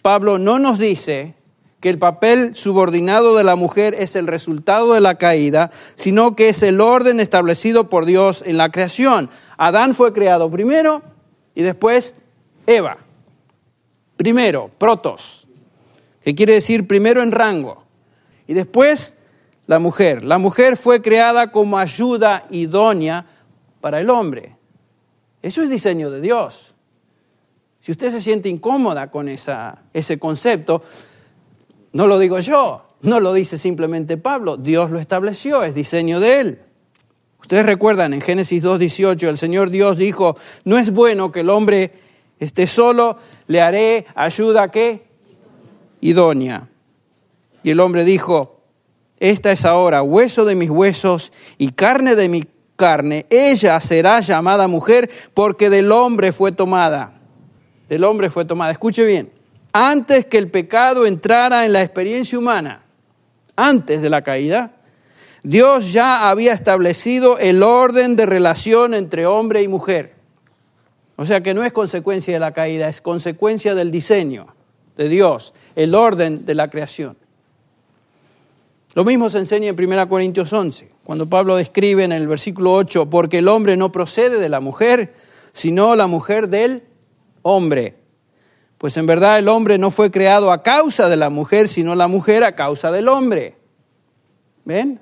Pablo 0.00 0.38
no 0.38 0.58
nos 0.58 0.78
dice 0.78 1.34
que 1.80 1.90
el 1.90 1.98
papel 1.98 2.54
subordinado 2.54 3.36
de 3.36 3.44
la 3.44 3.56
mujer 3.56 3.94
es 3.98 4.14
el 4.14 4.26
resultado 4.26 4.94
de 4.94 5.00
la 5.00 5.16
caída, 5.16 5.70
sino 5.96 6.36
que 6.36 6.48
es 6.48 6.62
el 6.62 6.80
orden 6.80 7.18
establecido 7.18 7.88
por 7.88 8.06
Dios 8.06 8.42
en 8.46 8.56
la 8.56 8.70
creación. 8.70 9.30
Adán 9.56 9.94
fue 9.94 10.12
creado 10.12 10.50
primero 10.50 11.02
y 11.54 11.62
después 11.62 12.14
Eva. 12.66 12.98
Primero, 14.16 14.70
protos, 14.78 15.46
que 16.22 16.34
quiere 16.34 16.54
decir 16.54 16.86
primero 16.86 17.22
en 17.22 17.32
rango, 17.32 17.84
y 18.46 18.54
después 18.54 19.16
la 19.66 19.78
mujer. 19.78 20.22
La 20.22 20.38
mujer 20.38 20.76
fue 20.76 21.02
creada 21.02 21.50
como 21.50 21.78
ayuda 21.78 22.46
idónea 22.50 23.26
para 23.80 24.00
el 24.00 24.10
hombre. 24.10 24.56
Eso 25.42 25.62
es 25.62 25.70
diseño 25.70 26.10
de 26.10 26.20
Dios. 26.20 26.71
Si 27.82 27.90
usted 27.90 28.12
se 28.12 28.20
siente 28.20 28.48
incómoda 28.48 29.10
con 29.10 29.28
esa, 29.28 29.82
ese 29.92 30.16
concepto, 30.16 30.82
no 31.92 32.06
lo 32.06 32.20
digo 32.20 32.38
yo, 32.38 32.84
no 33.00 33.18
lo 33.18 33.34
dice 33.34 33.58
simplemente 33.58 34.16
Pablo, 34.16 34.56
Dios 34.56 34.92
lo 34.92 35.00
estableció, 35.00 35.64
es 35.64 35.74
diseño 35.74 36.20
de 36.20 36.40
él. 36.40 36.58
Ustedes 37.40 37.66
recuerdan 37.66 38.14
en 38.14 38.20
Génesis 38.20 38.62
2.18, 38.62 39.28
el 39.28 39.36
Señor 39.36 39.70
Dios 39.70 39.96
dijo, 39.96 40.36
no 40.64 40.78
es 40.78 40.92
bueno 40.92 41.32
que 41.32 41.40
el 41.40 41.50
hombre 41.50 41.90
esté 42.38 42.68
solo, 42.68 43.16
le 43.48 43.60
haré 43.60 44.06
ayuda 44.14 44.70
que 44.70 45.02
idónea. 46.00 46.68
Y 47.64 47.70
el 47.70 47.80
hombre 47.80 48.04
dijo, 48.04 48.60
esta 49.18 49.50
es 49.50 49.64
ahora 49.64 50.04
hueso 50.04 50.44
de 50.44 50.54
mis 50.54 50.70
huesos 50.70 51.32
y 51.58 51.72
carne 51.72 52.14
de 52.14 52.28
mi 52.28 52.44
carne, 52.76 53.26
ella 53.28 53.80
será 53.80 54.20
llamada 54.20 54.68
mujer 54.68 55.10
porque 55.34 55.68
del 55.68 55.90
hombre 55.90 56.30
fue 56.30 56.52
tomada. 56.52 57.21
Del 57.92 58.04
hombre 58.04 58.30
fue 58.30 58.46
tomada. 58.46 58.72
Escuche 58.72 59.04
bien, 59.04 59.30
antes 59.70 60.24
que 60.24 60.38
el 60.38 60.50
pecado 60.50 61.04
entrara 61.04 61.66
en 61.66 61.74
la 61.74 61.82
experiencia 61.82 62.38
humana, 62.38 62.84
antes 63.54 64.00
de 64.00 64.08
la 64.08 64.22
caída, 64.22 64.76
Dios 65.42 65.92
ya 65.92 66.30
había 66.30 66.54
establecido 66.54 67.36
el 67.36 67.62
orden 67.62 68.16
de 68.16 68.24
relación 68.24 68.94
entre 68.94 69.26
hombre 69.26 69.60
y 69.60 69.68
mujer. 69.68 70.14
O 71.16 71.26
sea 71.26 71.42
que 71.42 71.52
no 71.52 71.64
es 71.64 71.72
consecuencia 71.72 72.32
de 72.32 72.40
la 72.40 72.52
caída, 72.52 72.88
es 72.88 73.02
consecuencia 73.02 73.74
del 73.74 73.90
diseño 73.90 74.46
de 74.96 75.10
Dios, 75.10 75.52
el 75.76 75.94
orden 75.94 76.46
de 76.46 76.54
la 76.54 76.70
creación. 76.70 77.18
Lo 78.94 79.04
mismo 79.04 79.28
se 79.28 79.38
enseña 79.38 79.68
en 79.68 79.78
1 79.78 80.08
Corintios 80.08 80.50
11, 80.50 80.88
cuando 81.04 81.28
Pablo 81.28 81.56
describe 81.56 82.04
en 82.04 82.12
el 82.12 82.26
versículo 82.26 82.72
8, 82.72 83.10
porque 83.10 83.40
el 83.40 83.48
hombre 83.48 83.76
no 83.76 83.92
procede 83.92 84.38
de 84.38 84.48
la 84.48 84.60
mujer, 84.60 85.12
sino 85.52 85.94
la 85.94 86.06
mujer 86.06 86.48
del 86.48 86.84
hombre. 87.42 87.96
Pues 88.78 88.96
en 88.96 89.06
verdad 89.06 89.38
el 89.38 89.48
hombre 89.48 89.78
no 89.78 89.92
fue 89.92 90.10
creado 90.10 90.50
a 90.50 90.62
causa 90.62 91.08
de 91.08 91.16
la 91.16 91.30
mujer, 91.30 91.68
sino 91.68 91.94
la 91.94 92.08
mujer 92.08 92.42
a 92.42 92.56
causa 92.56 92.90
del 92.90 93.08
hombre. 93.08 93.56
¿Ven? 94.64 95.00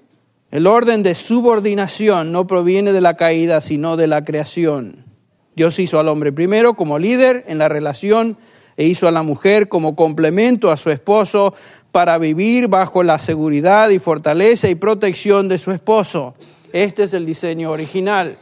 El 0.50 0.66
orden 0.66 1.02
de 1.02 1.14
subordinación 1.14 2.32
no 2.32 2.46
proviene 2.46 2.92
de 2.92 3.00
la 3.00 3.16
caída, 3.16 3.60
sino 3.60 3.96
de 3.96 4.06
la 4.06 4.24
creación. 4.24 5.06
Dios 5.54 5.78
hizo 5.78 6.00
al 6.00 6.08
hombre 6.08 6.32
primero 6.32 6.74
como 6.74 6.98
líder 6.98 7.44
en 7.48 7.58
la 7.58 7.68
relación 7.68 8.36
e 8.76 8.84
hizo 8.84 9.08
a 9.08 9.12
la 9.12 9.22
mujer 9.22 9.68
como 9.68 9.94
complemento 9.94 10.70
a 10.70 10.76
su 10.76 10.90
esposo 10.90 11.54
para 11.92 12.18
vivir 12.18 12.68
bajo 12.68 13.02
la 13.02 13.18
seguridad 13.18 13.90
y 13.90 13.98
fortaleza 13.98 14.68
y 14.68 14.74
protección 14.74 15.48
de 15.48 15.58
su 15.58 15.70
esposo. 15.70 16.34
Este 16.72 17.04
es 17.04 17.14
el 17.14 17.26
diseño 17.26 17.70
original. 17.70 18.38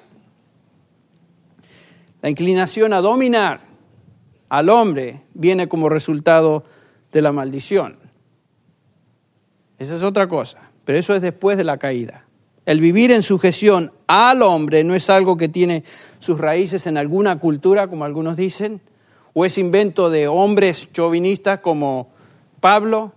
La 2.22 2.30
inclinación 2.30 2.92
a 2.92 3.00
dominar 3.00 3.67
al 4.48 4.68
hombre 4.68 5.22
viene 5.34 5.68
como 5.68 5.88
resultado 5.88 6.64
de 7.12 7.22
la 7.22 7.32
maldición. 7.32 7.98
Esa 9.78 9.96
es 9.96 10.02
otra 10.02 10.28
cosa, 10.28 10.70
pero 10.84 10.98
eso 10.98 11.14
es 11.14 11.22
después 11.22 11.56
de 11.56 11.64
la 11.64 11.78
caída. 11.78 12.26
El 12.66 12.80
vivir 12.80 13.12
en 13.12 13.22
sujeción 13.22 13.92
al 14.06 14.42
hombre 14.42 14.84
no 14.84 14.94
es 14.94 15.08
algo 15.08 15.37
que 15.37 15.48
tiene 15.48 15.84
sus 16.18 16.38
raíces 16.38 16.87
en 16.87 16.98
alguna 16.98 17.38
cultura, 17.38 17.88
como 17.88 18.04
algunos 18.04 18.37
dicen, 18.37 18.80
o 19.32 19.44
es 19.44 19.56
invento 19.56 20.11
de 20.11 20.28
hombres 20.28 20.88
chauvinistas 20.92 21.61
como 21.61 22.11
Pablo, 22.61 23.12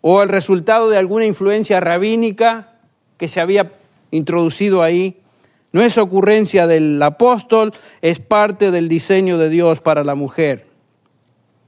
o 0.00 0.22
el 0.22 0.28
resultado 0.28 0.88
de 0.88 0.96
alguna 0.96 1.26
influencia 1.26 1.80
rabínica 1.80 2.78
que 3.18 3.28
se 3.28 3.40
había 3.40 3.72
introducido 4.10 4.82
ahí 4.82 5.20
no 5.72 5.82
es 5.82 5.98
ocurrencia 5.98 6.66
del 6.66 7.02
apóstol, 7.02 7.72
es 8.02 8.18
parte 8.18 8.70
del 8.70 8.88
diseño 8.88 9.38
de 9.38 9.48
Dios 9.48 9.80
para 9.80 10.04
la 10.04 10.14
mujer. 10.14 10.66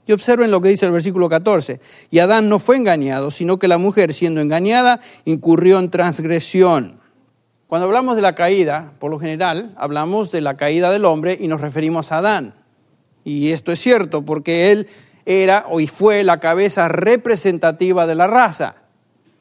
Y 0.06 0.12
observen 0.12 0.50
lo 0.50 0.60
que 0.60 0.68
dice 0.68 0.86
el 0.86 0.92
versículo 0.92 1.28
14. 1.28 1.80
Y 2.10 2.18
Adán 2.18 2.48
no 2.48 2.58
fue 2.58 2.76
engañado, 2.76 3.30
sino 3.30 3.58
que 3.58 3.68
la 3.68 3.78
mujer, 3.78 4.12
siendo 4.12 4.40
engañada, 4.40 5.00
incurrió 5.24 5.78
en 5.78 5.90
transgresión. 5.90 7.00
Cuando 7.68 7.86
hablamos 7.86 8.16
de 8.16 8.22
la 8.22 8.34
caída, 8.34 8.92
por 8.98 9.10
lo 9.10 9.20
general, 9.20 9.72
hablamos 9.76 10.32
de 10.32 10.40
la 10.40 10.56
caída 10.56 10.90
del 10.90 11.04
hombre 11.04 11.38
y 11.40 11.46
nos 11.46 11.60
referimos 11.60 12.10
a 12.10 12.18
Adán. 12.18 12.54
Y 13.24 13.52
esto 13.52 13.70
es 13.70 13.80
cierto, 13.80 14.22
porque 14.22 14.72
él 14.72 14.88
era 15.24 15.66
y 15.78 15.86
fue 15.86 16.24
la 16.24 16.40
cabeza 16.40 16.88
representativa 16.88 18.06
de 18.06 18.16
la 18.16 18.26
raza, 18.26 18.74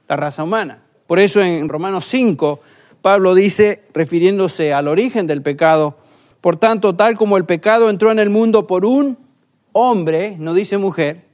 la 0.08 0.16
raza 0.16 0.44
humana. 0.44 0.84
Por 1.08 1.20
eso 1.20 1.42
en 1.42 1.68
Romanos 1.68 2.06
5 2.06 2.62
Pablo 3.02 3.34
dice, 3.34 3.84
refiriéndose 3.94 4.74
al 4.74 4.88
origen 4.88 5.28
del 5.28 5.42
pecado, 5.42 5.98
por 6.40 6.58
tanto, 6.58 6.96
tal 6.96 7.18
como 7.18 7.38
el 7.38 7.46
pecado 7.46 7.90
entró 7.90 8.12
en 8.12 8.20
el 8.20 8.30
mundo 8.30 8.68
por 8.68 8.86
un 8.86 9.18
hombre, 9.74 10.36
no 10.40 10.54
dice 10.54 10.78
mujer, 10.78 11.26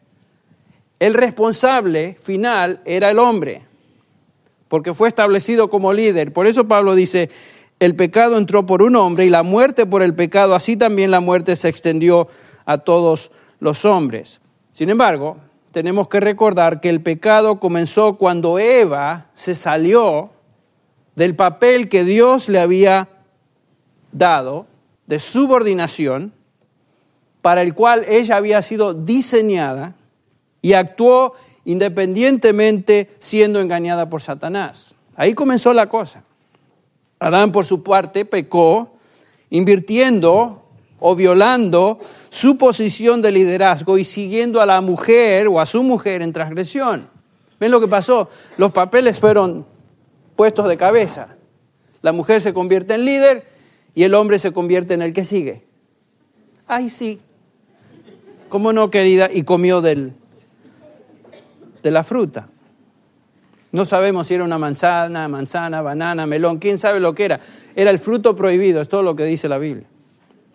el 0.99 1.13
responsable 1.13 2.17
final 2.23 2.81
era 2.85 3.11
el 3.11 3.19
hombre, 3.19 3.63
porque 4.67 4.93
fue 4.93 5.07
establecido 5.07 5.69
como 5.69 5.93
líder. 5.93 6.33
Por 6.33 6.47
eso 6.47 6.67
Pablo 6.67 6.95
dice, 6.95 7.29
el 7.79 7.95
pecado 7.95 8.37
entró 8.37 8.65
por 8.65 8.81
un 8.81 8.95
hombre 8.95 9.25
y 9.25 9.29
la 9.29 9.43
muerte 9.43 9.85
por 9.85 10.01
el 10.01 10.15
pecado, 10.15 10.55
así 10.55 10.75
también 10.75 11.11
la 11.11 11.19
muerte 11.19 11.55
se 11.55 11.69
extendió 11.69 12.27
a 12.65 12.79
todos 12.79 13.31
los 13.59 13.85
hombres. 13.85 14.41
Sin 14.73 14.89
embargo, 14.89 15.37
tenemos 15.71 16.07
que 16.07 16.19
recordar 16.19 16.81
que 16.81 16.89
el 16.89 17.01
pecado 17.01 17.59
comenzó 17.59 18.17
cuando 18.17 18.57
Eva 18.57 19.27
se 19.33 19.53
salió 19.53 20.31
del 21.17 21.35
papel 21.35 21.89
que 21.89 22.03
Dios 22.03 22.47
le 22.47 22.59
había 22.59 23.09
dado 24.11 24.67
de 25.07 25.19
subordinación, 25.19 26.31
para 27.41 27.63
el 27.63 27.73
cual 27.73 28.05
ella 28.07 28.35
había 28.35 28.61
sido 28.61 28.93
diseñada 28.93 29.95
y 30.61 30.73
actuó 30.73 31.33
independientemente 31.65 33.09
siendo 33.19 33.59
engañada 33.59 34.07
por 34.11 34.21
Satanás. 34.21 34.93
Ahí 35.15 35.33
comenzó 35.33 35.73
la 35.73 35.89
cosa. 35.89 36.23
Adán 37.19 37.51
por 37.51 37.65
su 37.65 37.81
parte 37.81 38.23
pecó, 38.23 38.91
invirtiendo 39.49 40.65
o 40.99 41.15
violando 41.15 41.97
su 42.29 42.59
posición 42.59 43.23
de 43.23 43.31
liderazgo 43.31 43.97
y 43.97 44.03
siguiendo 44.03 44.61
a 44.61 44.67
la 44.67 44.81
mujer 44.81 45.47
o 45.47 45.59
a 45.59 45.65
su 45.65 45.81
mujer 45.81 46.21
en 46.21 46.31
transgresión. 46.31 47.09
¿Ven 47.59 47.71
lo 47.71 47.81
que 47.81 47.87
pasó? 47.87 48.29
Los 48.57 48.71
papeles 48.71 49.19
fueron 49.19 49.76
puestos 50.37 50.69
de 50.69 50.77
cabeza. 50.77 51.35
La 52.01 52.13
mujer 52.13 52.41
se 52.41 52.53
convierte 52.53 52.93
en 52.93 53.03
líder 53.03 53.43
y 53.93 54.03
el 54.03 54.13
hombre 54.13 54.39
se 54.39 54.53
convierte 54.53 54.93
en 54.93 55.01
el 55.01 55.13
que 55.13 55.25
sigue. 55.25 55.63
Ay, 56.67 56.89
sí. 56.89 57.19
¿Cómo 58.47 58.71
no, 58.71 58.89
querida? 58.89 59.29
Y 59.33 59.43
comió 59.43 59.81
del, 59.81 60.13
de 61.83 61.91
la 61.91 62.05
fruta. 62.05 62.47
No 63.73 63.83
sabemos 63.85 64.27
si 64.27 64.35
era 64.35 64.45
una 64.45 64.57
manzana, 64.57 65.27
manzana, 65.27 65.81
banana, 65.81 66.25
melón, 66.25 66.59
quién 66.59 66.79
sabe 66.79 67.01
lo 67.01 67.13
que 67.13 67.25
era. 67.25 67.39
Era 67.75 67.91
el 67.91 67.99
fruto 67.99 68.35
prohibido, 68.35 68.81
es 68.81 68.87
todo 68.87 69.03
lo 69.03 69.15
que 69.15 69.25
dice 69.25 69.49
la 69.49 69.57
Biblia. 69.57 69.87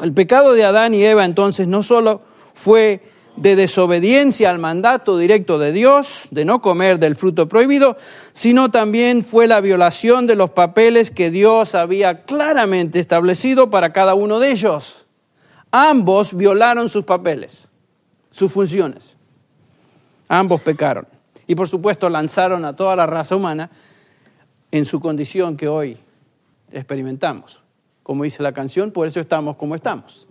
El 0.00 0.14
pecado 0.14 0.54
de 0.54 0.64
Adán 0.64 0.94
y 0.94 1.04
Eva 1.04 1.24
entonces 1.24 1.68
no 1.68 1.82
solo 1.82 2.20
fue 2.54 3.02
de 3.36 3.56
desobediencia 3.56 4.50
al 4.50 4.58
mandato 4.58 5.16
directo 5.16 5.58
de 5.58 5.72
Dios 5.72 6.28
de 6.30 6.44
no 6.44 6.60
comer 6.60 6.98
del 6.98 7.16
fruto 7.16 7.48
prohibido, 7.48 7.96
sino 8.32 8.70
también 8.70 9.24
fue 9.24 9.46
la 9.46 9.60
violación 9.60 10.26
de 10.26 10.36
los 10.36 10.50
papeles 10.50 11.10
que 11.10 11.30
Dios 11.30 11.74
había 11.74 12.24
claramente 12.24 12.98
establecido 13.00 13.70
para 13.70 13.92
cada 13.92 14.14
uno 14.14 14.38
de 14.38 14.52
ellos. 14.52 15.04
Ambos 15.70 16.36
violaron 16.36 16.88
sus 16.88 17.04
papeles, 17.04 17.68
sus 18.30 18.52
funciones. 18.52 19.16
Ambos 20.28 20.60
pecaron. 20.60 21.06
Y 21.46 21.54
por 21.54 21.68
supuesto 21.68 22.08
lanzaron 22.08 22.64
a 22.64 22.76
toda 22.76 22.94
la 22.96 23.06
raza 23.06 23.36
humana 23.36 23.70
en 24.70 24.84
su 24.84 25.00
condición 25.00 25.56
que 25.56 25.68
hoy 25.68 25.96
experimentamos. 26.70 27.60
Como 28.02 28.24
dice 28.24 28.42
la 28.42 28.52
canción, 28.52 28.90
por 28.90 29.06
eso 29.06 29.20
estamos 29.20 29.56
como 29.56 29.74
estamos. 29.74 30.26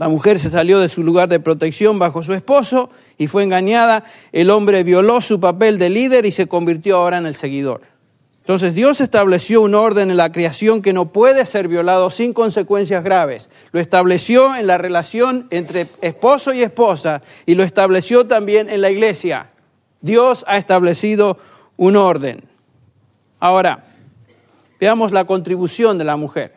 La 0.00 0.08
mujer 0.08 0.38
se 0.38 0.48
salió 0.48 0.78
de 0.78 0.88
su 0.88 1.02
lugar 1.02 1.28
de 1.28 1.40
protección 1.40 1.98
bajo 1.98 2.22
su 2.22 2.32
esposo 2.32 2.88
y 3.18 3.26
fue 3.26 3.42
engañada. 3.42 4.02
El 4.32 4.48
hombre 4.48 4.82
violó 4.82 5.20
su 5.20 5.40
papel 5.40 5.78
de 5.78 5.90
líder 5.90 6.24
y 6.24 6.32
se 6.32 6.46
convirtió 6.46 6.96
ahora 6.96 7.18
en 7.18 7.26
el 7.26 7.34
seguidor. 7.34 7.82
Entonces 8.38 8.74
Dios 8.74 9.02
estableció 9.02 9.60
un 9.60 9.74
orden 9.74 10.10
en 10.10 10.16
la 10.16 10.32
creación 10.32 10.80
que 10.80 10.94
no 10.94 11.12
puede 11.12 11.44
ser 11.44 11.68
violado 11.68 12.08
sin 12.08 12.32
consecuencias 12.32 13.04
graves. 13.04 13.50
Lo 13.72 13.80
estableció 13.80 14.56
en 14.56 14.66
la 14.66 14.78
relación 14.78 15.48
entre 15.50 15.88
esposo 16.00 16.54
y 16.54 16.62
esposa 16.62 17.20
y 17.44 17.54
lo 17.54 17.62
estableció 17.62 18.26
también 18.26 18.70
en 18.70 18.80
la 18.80 18.88
iglesia. 18.88 19.50
Dios 20.00 20.46
ha 20.48 20.56
establecido 20.56 21.36
un 21.76 21.96
orden. 21.96 22.44
Ahora, 23.38 23.84
veamos 24.80 25.12
la 25.12 25.26
contribución 25.26 25.98
de 25.98 26.04
la 26.04 26.16
mujer. 26.16 26.54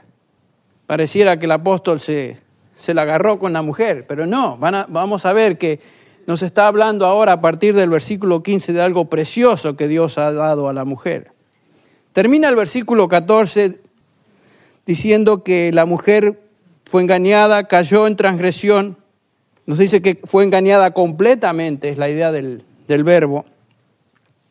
Pareciera 0.85 1.37
que 1.37 1.45
el 1.45 1.51
apóstol 1.51 1.99
se, 1.99 2.42
se 2.75 2.93
la 2.93 3.03
agarró 3.03 3.39
con 3.39 3.53
la 3.53 3.61
mujer, 3.61 4.05
pero 4.07 4.25
no, 4.25 4.57
vamos 4.57 5.25
a 5.25 5.33
ver 5.33 5.57
que 5.57 5.79
nos 6.25 6.41
está 6.41 6.67
hablando 6.67 7.05
ahora 7.05 7.33
a 7.33 7.41
partir 7.41 7.75
del 7.75 7.89
versículo 7.89 8.43
15 8.43 8.73
de 8.73 8.81
algo 8.81 9.05
precioso 9.05 9.75
que 9.75 9.87
Dios 9.87 10.17
ha 10.17 10.31
dado 10.31 10.69
a 10.69 10.73
la 10.73 10.85
mujer. 10.85 11.31
Termina 12.13 12.49
el 12.49 12.55
versículo 12.55 13.07
14 13.07 13.79
diciendo 14.85 15.43
que 15.43 15.71
la 15.71 15.85
mujer 15.85 16.41
fue 16.85 17.01
engañada, 17.01 17.65
cayó 17.65 18.07
en 18.07 18.15
transgresión, 18.15 18.97
nos 19.65 19.77
dice 19.77 20.01
que 20.01 20.19
fue 20.23 20.43
engañada 20.43 20.91
completamente, 20.91 21.89
es 21.89 21.97
la 21.97 22.09
idea 22.09 22.31
del, 22.31 22.63
del 22.87 23.03
verbo, 23.03 23.45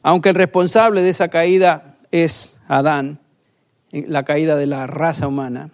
aunque 0.02 0.30
el 0.30 0.34
responsable 0.34 1.02
de 1.02 1.10
esa 1.10 1.28
caída 1.28 1.96
es 2.10 2.56
Adán, 2.66 3.20
la 3.90 4.24
caída 4.24 4.56
de 4.56 4.66
la 4.66 4.86
raza 4.86 5.28
humana. 5.28 5.70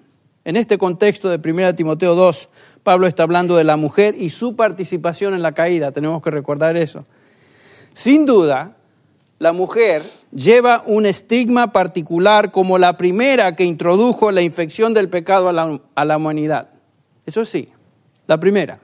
En 0.49 0.57
este 0.57 0.79
contexto 0.79 1.29
de 1.29 1.37
1 1.47 1.75
Timoteo 1.75 2.15
2, 2.15 2.49
Pablo 2.83 3.07
está 3.07 3.23
hablando 3.23 3.55
de 3.55 3.65
la 3.65 3.77
mujer 3.77 4.15
y 4.19 4.31
su 4.31 4.57
participación 4.57 5.35
en 5.35 5.43
la 5.43 5.53
caída, 5.53 5.93
tenemos 5.93 6.23
que 6.23 6.31
recordar 6.31 6.75
eso. 6.79 7.05
Sin 7.93 8.25
duda, 8.25 8.75
la 9.39 9.53
mujer 9.53 10.03
lleva 10.33 10.85
un 10.87 11.05
estigma 11.05 11.71
particular 11.71 12.51
como 12.51 12.79
la 12.79 12.97
primera 12.97 13.57
que 13.57 13.65
introdujo 13.65 14.33
la 14.33 14.41
infección 14.41 14.95
del 14.95 15.11
pecado 15.11 15.51
a 15.51 15.53
la, 15.53 15.83
a 15.95 16.05
la 16.07 16.17
humanidad. 16.17 16.71
Eso 17.27 17.45
sí, 17.45 17.69
la 18.27 18.41
primera. 18.41 18.81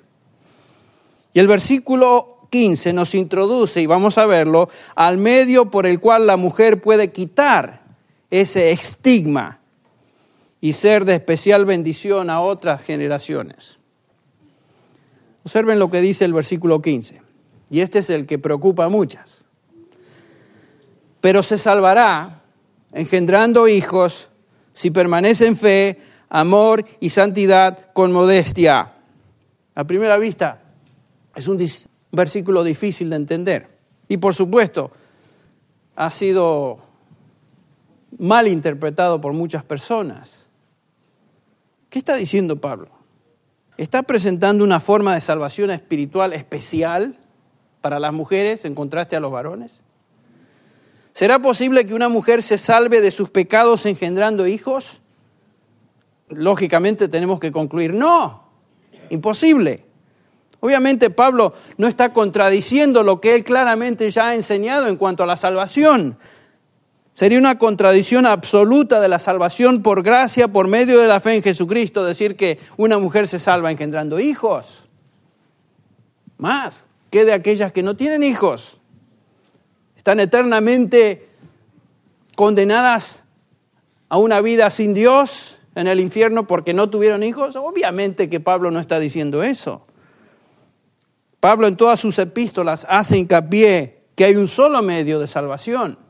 Y 1.33 1.41
el 1.41 1.49
versículo 1.49 2.47
15 2.51 2.93
nos 2.93 3.15
introduce, 3.15 3.81
y 3.81 3.87
vamos 3.87 4.19
a 4.19 4.27
verlo, 4.27 4.69
al 4.97 5.17
medio 5.17 5.71
por 5.71 5.87
el 5.87 5.99
cual 5.99 6.27
la 6.27 6.37
mujer 6.37 6.83
puede 6.83 7.11
quitar 7.11 7.81
ese 8.29 8.71
estigma 8.71 9.61
y 10.65 10.73
ser 10.73 11.05
de 11.05 11.13
especial 11.13 11.67
bendición 11.67 12.31
a 12.31 12.41
otras 12.41 12.81
generaciones. 12.81 13.77
Observen 15.45 15.79
lo 15.79 15.91
que 15.91 16.01
dice 16.01 16.25
el 16.25 16.33
versículo 16.33 16.81
15, 16.81 17.21
y 17.69 17.81
este 17.81 17.99
es 17.99 18.09
el 18.09 18.25
que 18.25 18.39
preocupa 18.39 18.87
a 18.87 18.89
muchas. 18.89 19.45
Pero 21.21 21.43
se 21.43 21.59
salvará 21.59 22.41
engendrando 22.95 23.69
hijos 23.69 24.31
si 24.73 24.91
permanece 24.91 25.47
en 25.49 25.59
fe, 25.59 26.01
amor 26.31 26.87
y 26.99 27.11
santidad 27.11 27.93
con 27.93 28.11
modestia. 28.11 28.95
A 29.75 29.85
primera 29.85 30.17
vista, 30.17 30.63
es 31.37 31.47
un 31.47 31.63
versículo 32.11 32.65
difícil 32.65 33.11
de 33.11 33.17
entender. 33.17 33.69
Y 34.09 34.17
por 34.17 34.35
supuesto, 34.35 34.93
ha 35.95 36.09
sido 36.09 36.79
mal 38.17 38.49
interpretado 38.49 39.21
por 39.21 39.35
muchas 39.35 39.63
personas. 39.63 40.44
¿Qué 41.95 42.01
está 42.01 42.17
diciendo 42.17 42.61
Pablo? 42.61 42.89
¿Está 43.77 44.03
presentando 44.03 44.65
una 44.65 44.81
forma 44.81 45.15
de 45.15 45.21
salvación 45.21 45.71
espiritual 45.71 46.33
especial 46.33 47.17
para 47.81 48.01
las 48.01 48.13
mujeres 48.13 48.65
en 48.65 48.75
contraste 48.75 49.15
a 49.15 49.21
los 49.21 49.31
varones? 49.31 49.81
¿Será 51.13 51.39
posible 51.39 51.87
que 51.87 51.95
una 51.95 52.09
mujer 52.09 52.43
se 52.43 52.59
salve 52.59 53.01
de 53.01 53.13
sus 53.13 53.31
pecados 53.31 53.87
engendrando 53.87 54.49
hijos? 54.49 55.03
Lógicamente 56.31 57.07
tenemos 57.07 57.39
que 57.39 57.53
concluir, 57.53 57.95
no, 57.95 58.43
imposible. 59.11 59.85
Obviamente 60.59 61.11
Pablo 61.11 61.55
no 61.77 61.87
está 61.87 62.13
contradiciendo 62.13 63.05
lo 63.05 63.21
que 63.21 63.37
él 63.37 63.45
claramente 63.45 64.11
ya 64.11 64.31
ha 64.31 64.35
enseñado 64.35 64.89
en 64.89 64.97
cuanto 64.97 65.23
a 65.23 65.27
la 65.27 65.37
salvación. 65.37 66.19
Sería 67.15 67.39
una 67.39 67.59
contradicción 67.59 68.27
absoluta 68.27 69.01
de 69.01 69.09
la 69.09 69.21
salvación 69.21 69.83
por 69.83 70.03
gracia, 70.03 70.49
por 70.49 70.67
medio 70.67 71.01
de 71.01 71.07
la 71.07 71.21
fe 71.21 71.37
en 71.37 71.45
Jesucristo, 71.45 72.05
decir 72.05 72.35
que 72.35 72.59
una 72.77 72.99
mujer 72.99 73.29
se 73.29 73.39
salva 73.39 73.71
engendrando 73.71 74.19
hijos. 74.19 74.83
Más 76.39 76.85
que 77.11 77.25
de 77.25 77.33
aquellas 77.33 77.71
que 77.71 77.85
no 77.85 77.97
tienen 77.97 78.25
hijos. 78.25 78.79
Están 79.97 80.19
eternamente 80.19 81.29
condenadas 82.35 83.23
a 84.09 84.19
una 84.19 84.41
vida 84.41 84.69
sin 84.73 84.93
Dios 84.93 85.57
en 85.77 85.87
el 85.87 86.01
infierno 86.01 86.49
porque 86.49 86.75
no 86.75 86.91
tuvieron 86.91 87.23
hijos. 87.23 87.55
Obviamente 87.55 88.29
que 88.29 88.41
Pablo 88.41 88.73
no 88.73 88.81
está 88.81 88.99
diciendo 88.99 89.45
eso. 89.45 89.87
Pablo 91.39 91.69
en 91.69 91.77
todas 91.77 92.01
sus 92.01 92.19
epístolas 92.19 92.85
hace 92.91 93.19
hincapié 93.19 94.03
que 94.17 94.25
hay 94.25 94.35
un 94.35 94.49
solo 94.49 94.83
medio 94.83 95.21
de 95.21 95.29
salvación 95.29 96.04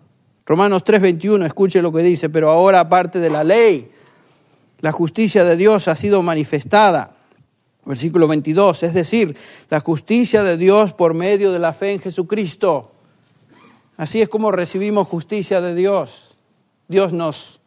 Romanos 0.47 0.85
3:21, 0.85 1.47
escuche 1.47 1.81
lo 1.81 1.93
que 1.93 2.03
dice, 2.03 2.29
pero 2.29 2.51
ahora 2.51 2.81
aparte 2.81 3.19
de 3.19 3.31
la 3.31 3.45
ley, 3.45 3.91
la 4.81 4.93
justicia 4.93 5.45
de 5.45 5.57
Dios 5.57 5.89
ha 5.89 5.95
sido 5.95 6.23
manifestada. 6.23 7.17
Versículo 7.87 8.29
22, 8.29 8.83
es 8.83 8.95
decir, 8.95 9.37
la 9.69 9.81
justicia 9.81 10.43
de 10.43 10.57
Dios 10.57 10.93
por 10.93 11.15
medio 11.15 11.53
de 11.53 11.59
la 11.59 11.73
fe 11.73 11.93
en 11.93 12.01
Jesucristo. 12.01 12.93
Así 13.97 14.23
es 14.23 14.29
como 14.29 14.51
recibimos 14.51 15.09
justicia 15.09 15.61
de 15.61 15.75
Dios. 15.75 16.35
Dios 16.89 17.13
nos 17.13 17.61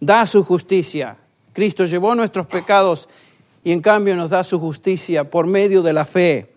da 0.00 0.26
su 0.26 0.44
justicia. 0.44 1.16
Cristo 1.52 1.84
llevó 1.84 2.14
nuestros 2.14 2.46
pecados 2.46 3.08
y 3.62 3.72
en 3.72 3.80
cambio 3.80 4.16
nos 4.16 4.30
da 4.30 4.44
su 4.44 4.58
justicia 4.58 5.30
por 5.30 5.46
medio 5.46 5.82
de 5.82 5.92
la 5.92 6.04
fe. 6.04 6.54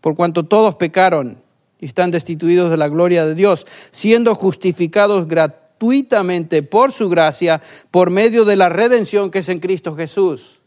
Por 0.00 0.16
cuanto 0.16 0.44
todos 0.44 0.74
pecaron 0.76 1.38
y 1.82 1.86
están 1.86 2.12
destituidos 2.12 2.70
de 2.70 2.76
la 2.76 2.88
gloria 2.88 3.26
de 3.26 3.34
Dios, 3.34 3.66
siendo 3.90 4.36
justificados 4.36 5.26
gratuitamente 5.26 6.62
por 6.62 6.92
su 6.92 7.08
gracia, 7.08 7.60
por 7.90 8.08
medio 8.08 8.44
de 8.44 8.54
la 8.54 8.68
redención 8.68 9.32
que 9.32 9.40
es 9.40 9.48
en 9.48 9.58
Cristo 9.58 9.96
Jesús. 9.96 10.60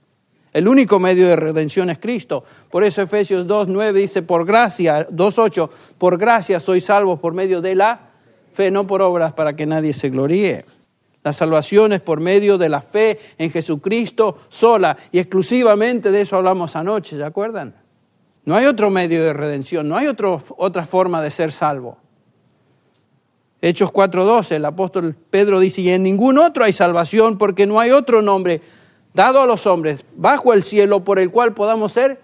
El 0.52 0.68
único 0.68 1.00
medio 1.00 1.30
de 1.30 1.38
redención 1.38 1.90
es 1.90 2.00
Cristo. 2.00 2.44
Por 2.70 2.84
eso 2.84 3.02
Efesios 3.02 3.48
2.9 3.48 3.94
dice, 3.94 4.24
por 4.24 4.46
gracia, 4.46 5.08
2.8, 5.08 5.70
por 5.98 6.18
gracia 6.18 6.60
sois 6.60 6.84
salvos 6.84 7.18
por 7.22 7.34
medio 7.34 7.62
de 7.62 7.76
la 7.76 8.10
fe, 8.54 8.70
no 8.70 8.86
por 8.86 9.02
obras 9.02 9.32
para 9.32 9.56
que 9.56 9.66
nadie 9.66 9.94
se 9.94 10.10
gloríe. 10.10 10.66
La 11.24 11.32
salvación 11.32 11.94
es 11.94 12.02
por 12.02 12.20
medio 12.20 12.58
de 12.58 12.68
la 12.68 12.82
fe 12.82 13.18
en 13.38 13.52
Jesucristo 13.52 14.38
sola 14.50 14.98
y 15.14 15.20
exclusivamente 15.20 16.12
de 16.12 16.22
eso 16.22 16.36
hablamos 16.36 16.76
anoche, 16.76 17.16
¿se 17.16 17.24
acuerdan? 17.24 17.85
No 18.46 18.56
hay 18.56 18.66
otro 18.68 18.90
medio 18.90 19.24
de 19.24 19.34
redención, 19.34 19.90
no 19.90 19.98
hay 19.98 20.08
otra 20.08 20.86
forma 20.86 21.22
de 21.22 21.32
ser 21.32 21.52
salvo. 21.52 21.98
Hechos 23.62 23.92
4.12, 23.92 24.52
el 24.58 24.66
apóstol 24.66 25.16
Pedro 25.32 25.60
dice, 25.60 25.82
y 25.82 25.90
en 25.90 26.04
ningún 26.04 26.38
otro 26.38 26.64
hay 26.64 26.74
salvación 26.74 27.40
porque 27.40 27.66
no 27.66 27.80
hay 27.80 27.90
otro 27.90 28.22
nombre 28.22 28.62
dado 29.16 29.42
a 29.42 29.48
los 29.48 29.66
hombres 29.66 30.06
bajo 30.16 30.54
el 30.54 30.62
cielo 30.62 31.04
por 31.04 31.18
el 31.18 31.32
cual 31.32 31.54
podamos 31.54 31.94
ser 31.94 32.22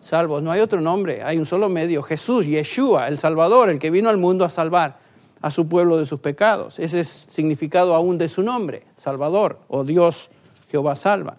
salvos. 0.00 0.42
No 0.42 0.50
hay 0.50 0.60
otro 0.60 0.80
nombre, 0.80 1.22
hay 1.22 1.38
un 1.38 1.46
solo 1.46 1.68
medio, 1.68 2.02
Jesús, 2.02 2.46
Yeshua, 2.46 3.06
el 3.06 3.18
Salvador, 3.18 3.70
el 3.70 3.78
que 3.78 3.90
vino 3.90 4.10
al 4.10 4.16
mundo 4.16 4.44
a 4.44 4.50
salvar 4.50 4.98
a 5.40 5.50
su 5.50 5.68
pueblo 5.68 5.98
de 5.98 6.06
sus 6.06 6.18
pecados. 6.18 6.80
Ese 6.80 7.00
es 7.00 7.26
significado 7.28 7.94
aún 7.94 8.18
de 8.18 8.28
su 8.28 8.42
nombre, 8.42 8.84
Salvador 8.96 9.60
o 9.68 9.84
Dios 9.84 10.30
Jehová 10.70 10.96
salva. 10.96 11.36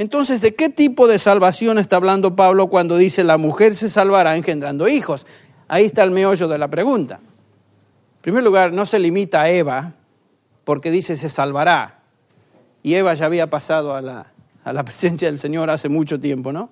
Entonces, 0.00 0.40
¿de 0.40 0.54
qué 0.54 0.70
tipo 0.70 1.06
de 1.08 1.18
salvación 1.18 1.76
está 1.76 1.96
hablando 1.96 2.34
Pablo 2.34 2.68
cuando 2.68 2.96
dice 2.96 3.22
la 3.22 3.36
mujer 3.36 3.74
se 3.76 3.90
salvará 3.90 4.34
engendrando 4.34 4.88
hijos? 4.88 5.26
Ahí 5.68 5.84
está 5.84 6.02
el 6.04 6.10
meollo 6.10 6.48
de 6.48 6.56
la 6.56 6.68
pregunta. 6.68 7.16
En 7.16 8.22
primer 8.22 8.42
lugar, 8.42 8.72
no 8.72 8.86
se 8.86 8.98
limita 8.98 9.42
a 9.42 9.50
Eva, 9.50 9.92
porque 10.64 10.90
dice 10.90 11.16
se 11.16 11.28
salvará. 11.28 12.00
Y 12.82 12.94
Eva 12.94 13.12
ya 13.12 13.26
había 13.26 13.50
pasado 13.50 13.94
a 13.94 14.00
la, 14.00 14.32
a 14.64 14.72
la 14.72 14.86
presencia 14.86 15.28
del 15.28 15.38
Señor 15.38 15.68
hace 15.68 15.90
mucho 15.90 16.18
tiempo, 16.18 16.50
¿no? 16.50 16.70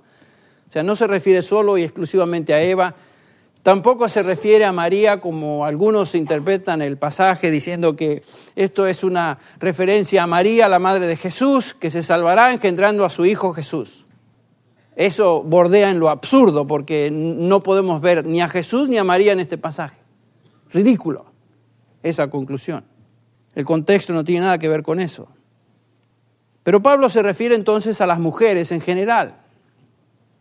O 0.66 0.72
sea, 0.72 0.82
no 0.82 0.96
se 0.96 1.06
refiere 1.06 1.42
solo 1.42 1.76
y 1.76 1.82
exclusivamente 1.82 2.54
a 2.54 2.62
Eva, 2.62 2.94
Tampoco 3.68 4.08
se 4.08 4.22
refiere 4.22 4.64
a 4.64 4.72
María 4.72 5.20
como 5.20 5.66
algunos 5.66 6.14
interpretan 6.14 6.80
el 6.80 6.96
pasaje 6.96 7.50
diciendo 7.50 7.96
que 7.96 8.22
esto 8.56 8.86
es 8.86 9.04
una 9.04 9.40
referencia 9.58 10.22
a 10.22 10.26
María, 10.26 10.70
la 10.70 10.78
madre 10.78 11.06
de 11.06 11.18
Jesús, 11.18 11.76
que 11.78 11.90
se 11.90 12.02
salvará 12.02 12.50
engendrando 12.50 13.04
a 13.04 13.10
su 13.10 13.26
hijo 13.26 13.52
Jesús. 13.52 14.06
Eso 14.96 15.42
bordea 15.42 15.90
en 15.90 16.00
lo 16.00 16.08
absurdo 16.08 16.66
porque 16.66 17.10
no 17.12 17.62
podemos 17.62 18.00
ver 18.00 18.24
ni 18.24 18.40
a 18.40 18.48
Jesús 18.48 18.88
ni 18.88 18.96
a 18.96 19.04
María 19.04 19.32
en 19.32 19.40
este 19.40 19.58
pasaje. 19.58 19.98
Ridículo 20.72 21.26
esa 22.02 22.30
conclusión. 22.30 22.84
El 23.54 23.66
contexto 23.66 24.14
no 24.14 24.24
tiene 24.24 24.46
nada 24.46 24.56
que 24.56 24.70
ver 24.70 24.82
con 24.82 24.98
eso. 24.98 25.28
Pero 26.62 26.82
Pablo 26.82 27.10
se 27.10 27.22
refiere 27.22 27.54
entonces 27.54 28.00
a 28.00 28.06
las 28.06 28.18
mujeres 28.18 28.72
en 28.72 28.80
general. 28.80 29.34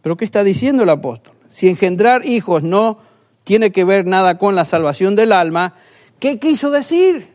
¿Pero 0.01 0.15
qué 0.15 0.23
está 0.23 0.45
diciendo 0.45 0.83
el 0.83 0.89
apóstol? 0.91 1.33
Si 1.49 1.67
engendrar 1.67 2.25
hijos 2.25 2.63
no 2.63 2.99
tiene 3.47 3.71
que 3.71 3.85
ver 3.85 4.05
nada 4.05 4.37
con 4.37 4.55
la 4.55 4.65
salvación 4.65 5.15
del 5.15 5.31
alma, 5.31 5.73
¿qué 6.19 6.37
quiso 6.37 6.69
decir? 6.69 7.29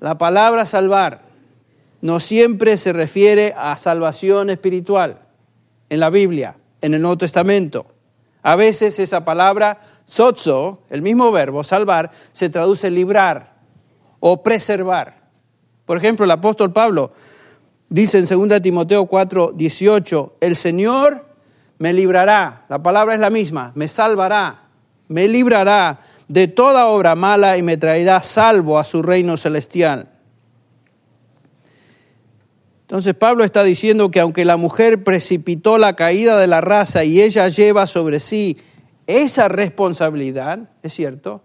La 0.00 0.16
palabra 0.16 0.64
salvar 0.64 1.24
no 2.00 2.18
siempre 2.18 2.78
se 2.78 2.94
refiere 2.94 3.52
a 3.54 3.76
salvación 3.76 4.48
espiritual 4.48 5.18
en 5.90 6.00
la 6.00 6.08
Biblia, 6.08 6.56
en 6.80 6.94
el 6.94 7.02
Nuevo 7.02 7.18
Testamento. 7.18 7.84
A 8.42 8.56
veces 8.56 8.98
esa 8.98 9.26
palabra 9.26 9.82
sozo, 10.06 10.84
el 10.88 11.02
mismo 11.02 11.30
verbo 11.30 11.62
salvar, 11.62 12.10
se 12.32 12.48
traduce 12.48 12.90
librar 12.90 13.56
o 14.20 14.42
preservar. 14.42 15.18
Por 15.84 15.98
ejemplo, 15.98 16.24
el 16.24 16.30
apóstol 16.30 16.72
Pablo 16.72 17.12
dice 17.90 18.16
en 18.16 18.24
2 18.48 18.62
Timoteo 18.62 19.04
4, 19.04 19.52
18, 19.54 20.36
el 20.40 20.56
Señor 20.56 21.27
me 21.78 21.92
librará, 21.92 22.64
la 22.68 22.82
palabra 22.82 23.14
es 23.14 23.20
la 23.20 23.30
misma, 23.30 23.72
me 23.74 23.88
salvará, 23.88 24.64
me 25.08 25.28
librará 25.28 26.00
de 26.26 26.48
toda 26.48 26.88
obra 26.88 27.14
mala 27.14 27.56
y 27.56 27.62
me 27.62 27.76
traerá 27.76 28.22
salvo 28.22 28.78
a 28.78 28.84
su 28.84 29.02
reino 29.02 29.36
celestial. 29.36 30.08
Entonces 32.82 33.14
Pablo 33.14 33.44
está 33.44 33.64
diciendo 33.64 34.10
que 34.10 34.20
aunque 34.20 34.44
la 34.44 34.56
mujer 34.56 35.04
precipitó 35.04 35.78
la 35.78 35.94
caída 35.94 36.38
de 36.38 36.46
la 36.46 36.60
raza 36.60 37.04
y 37.04 37.20
ella 37.20 37.48
lleva 37.48 37.86
sobre 37.86 38.18
sí 38.18 38.58
esa 39.06 39.48
responsabilidad, 39.48 40.70
es 40.82 40.94
cierto, 40.94 41.42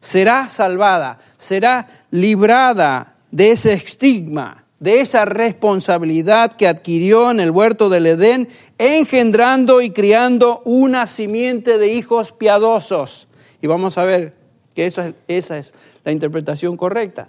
será 0.00 0.48
salvada, 0.48 1.18
será 1.36 1.88
librada 2.10 3.16
de 3.30 3.52
ese 3.52 3.72
estigma 3.72 4.65
de 4.78 5.00
esa 5.00 5.24
responsabilidad 5.24 6.52
que 6.52 6.68
adquirió 6.68 7.30
en 7.30 7.40
el 7.40 7.50
huerto 7.50 7.88
del 7.88 8.06
Edén, 8.06 8.48
engendrando 8.78 9.80
y 9.80 9.90
criando 9.90 10.60
una 10.64 11.06
simiente 11.06 11.78
de 11.78 11.94
hijos 11.94 12.32
piadosos. 12.32 13.26
Y 13.62 13.66
vamos 13.66 13.96
a 13.96 14.04
ver 14.04 14.34
que 14.74 14.86
esa, 14.86 15.12
esa 15.28 15.58
es 15.58 15.72
la 16.04 16.12
interpretación 16.12 16.76
correcta. 16.76 17.28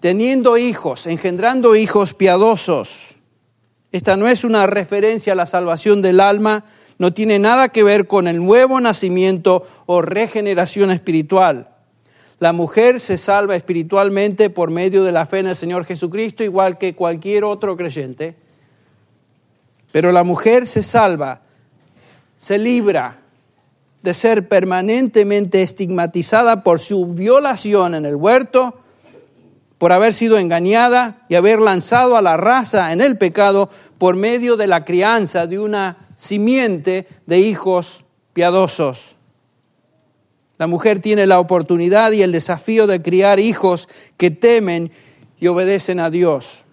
Teniendo 0.00 0.58
hijos, 0.58 1.06
engendrando 1.06 1.76
hijos 1.76 2.14
piadosos. 2.14 3.14
Esta 3.90 4.16
no 4.16 4.28
es 4.28 4.44
una 4.44 4.66
referencia 4.66 5.32
a 5.32 5.36
la 5.36 5.46
salvación 5.46 6.02
del 6.02 6.20
alma, 6.20 6.64
no 6.98 7.12
tiene 7.12 7.38
nada 7.38 7.68
que 7.68 7.84
ver 7.84 8.06
con 8.06 8.26
el 8.26 8.44
nuevo 8.44 8.80
nacimiento 8.80 9.66
o 9.86 10.02
regeneración 10.02 10.90
espiritual. 10.90 11.68
La 12.40 12.52
mujer 12.52 13.00
se 13.00 13.18
salva 13.18 13.56
espiritualmente 13.56 14.48
por 14.48 14.70
medio 14.70 15.02
de 15.02 15.10
la 15.10 15.26
fe 15.26 15.40
en 15.40 15.48
el 15.48 15.56
Señor 15.56 15.84
Jesucristo, 15.84 16.44
igual 16.44 16.78
que 16.78 16.94
cualquier 16.94 17.44
otro 17.44 17.76
creyente. 17.76 18.36
Pero 19.90 20.12
la 20.12 20.22
mujer 20.22 20.66
se 20.66 20.82
salva, 20.82 21.40
se 22.36 22.58
libra 22.58 23.18
de 24.02 24.14
ser 24.14 24.48
permanentemente 24.48 25.62
estigmatizada 25.62 26.62
por 26.62 26.78
su 26.78 27.06
violación 27.06 27.96
en 27.96 28.06
el 28.06 28.14
huerto, 28.14 28.78
por 29.78 29.92
haber 29.92 30.14
sido 30.14 30.38
engañada 30.38 31.22
y 31.28 31.34
haber 31.34 31.60
lanzado 31.60 32.16
a 32.16 32.22
la 32.22 32.36
raza 32.36 32.92
en 32.92 33.00
el 33.00 33.18
pecado 33.18 33.68
por 33.96 34.14
medio 34.14 34.56
de 34.56 34.68
la 34.68 34.84
crianza 34.84 35.46
de 35.48 35.58
una 35.58 36.08
simiente 36.16 37.08
de 37.26 37.40
hijos 37.40 38.04
piadosos. 38.32 39.17
La 40.58 40.66
mujer 40.66 41.00
tiene 41.00 41.26
la 41.26 41.38
oportunidad 41.38 42.12
y 42.12 42.22
el 42.22 42.32
desafío 42.32 42.86
de 42.86 43.00
criar 43.00 43.38
hijos 43.38 43.88
que 44.16 44.30
temen 44.30 44.90
y 45.38 45.46
obedecen 45.46 46.00
a 46.00 46.10
Dios. 46.10 46.64